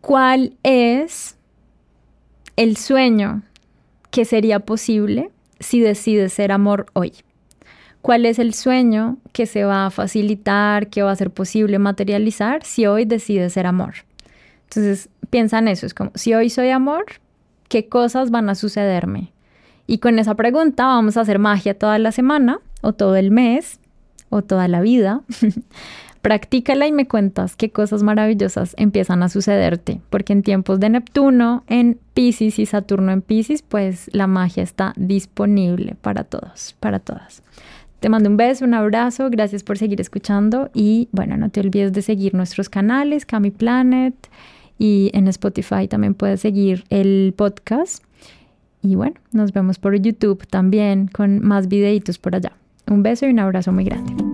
cuál 0.02 0.58
es 0.64 1.38
el 2.56 2.76
sueño 2.78 3.44
que 4.12 4.26
sería 4.26 4.60
posible 4.60 5.32
si 5.60 5.80
decides 5.80 6.34
ser 6.34 6.52
amor 6.52 6.88
hoy. 6.94 7.14
¿Cuál 8.02 8.26
es 8.26 8.40
el 8.40 8.54
sueño 8.54 9.18
que 9.34 9.46
se 9.46 9.66
va 9.66 9.86
a 9.86 9.90
facilitar, 9.92 10.90
que 10.90 11.04
va 11.04 11.12
a 11.12 11.16
ser 11.16 11.32
posible 11.32 11.80
materializar 11.80 12.64
si 12.64 12.86
hoy 12.86 13.06
decides 13.06 13.54
ser 13.54 13.68
amor? 13.68 13.96
Entonces, 14.64 15.10
piensa 15.30 15.60
en 15.60 15.68
eso, 15.68 15.86
es 15.86 15.94
como, 15.94 16.12
si 16.16 16.34
hoy 16.34 16.50
soy 16.50 16.70
amor, 16.70 17.06
¿qué 17.68 17.90
cosas 17.90 18.32
van 18.32 18.50
a 18.50 18.56
sucederme? 18.56 19.34
Y 19.88 19.98
con 19.98 20.20
esa 20.20 20.36
pregunta 20.36 20.86
vamos 20.86 21.18
a 21.18 21.22
hacer 21.22 21.40
magia 21.40 21.78
toda 21.78 21.98
la 22.00 22.12
semana, 22.12 22.60
o 22.82 22.94
todo 22.94 23.16
el 23.16 23.32
mes, 23.32 23.80
o 24.30 24.44
toda 24.44 24.68
la 24.68 24.82
vida, 24.82 25.22
Practícala 26.22 26.86
y 26.86 26.92
me 26.92 27.08
cuentas 27.08 27.56
qué 27.56 27.72
cosas 27.72 28.04
maravillosas 28.04 28.76
empiezan 28.78 29.24
a 29.24 29.30
sucederte, 29.30 30.02
porque 30.10 30.34
en 30.34 30.44
tiempos 30.44 30.80
de 30.82 30.90
Neptuno 30.90 31.64
en 31.68 31.98
Pisces 32.14 32.60
y 32.60 32.66
Saturno 32.66 33.14
en 33.14 33.22
Pisces, 33.22 33.62
pues 33.62 34.10
la 34.12 34.28
magia 34.28 34.64
está 34.64 34.94
disponible 34.98 35.96
para 36.02 36.26
todos, 36.26 36.76
para 36.82 37.00
todas. 37.00 37.42
Te 38.02 38.10
mando 38.10 38.30
un 38.30 38.38
beso, 38.38 38.66
un 38.66 38.74
abrazo, 38.74 39.30
gracias 39.30 39.64
por 39.64 39.78
seguir 39.78 40.02
escuchando 40.02 40.70
y 40.74 41.08
bueno, 41.12 41.38
no 41.38 41.50
te 41.50 41.62
olvides 41.62 41.94
de 41.94 42.02
seguir 42.02 42.34
nuestros 42.34 42.70
canales, 42.70 43.26
Cami 43.26 43.52
Planet 43.52 44.16
y 44.78 45.12
en 45.14 45.28
Spotify 45.28 45.88
también 45.88 46.16
puedes 46.16 46.42
seguir 46.42 46.84
el 46.90 47.34
podcast. 47.36 48.04
Y 48.82 48.96
bueno, 48.96 49.16
nos 49.32 49.52
vemos 49.52 49.80
por 49.80 49.98
YouTube 50.00 50.48
también 50.48 51.08
con 51.08 51.46
más 51.46 51.68
videitos 51.68 52.18
por 52.18 52.36
allá. 52.36 52.54
Un 52.88 53.04
beso 53.04 53.26
y 53.26 53.30
un 53.30 53.40
abrazo 53.40 53.74
muy 53.74 53.84
grande. 53.84 54.29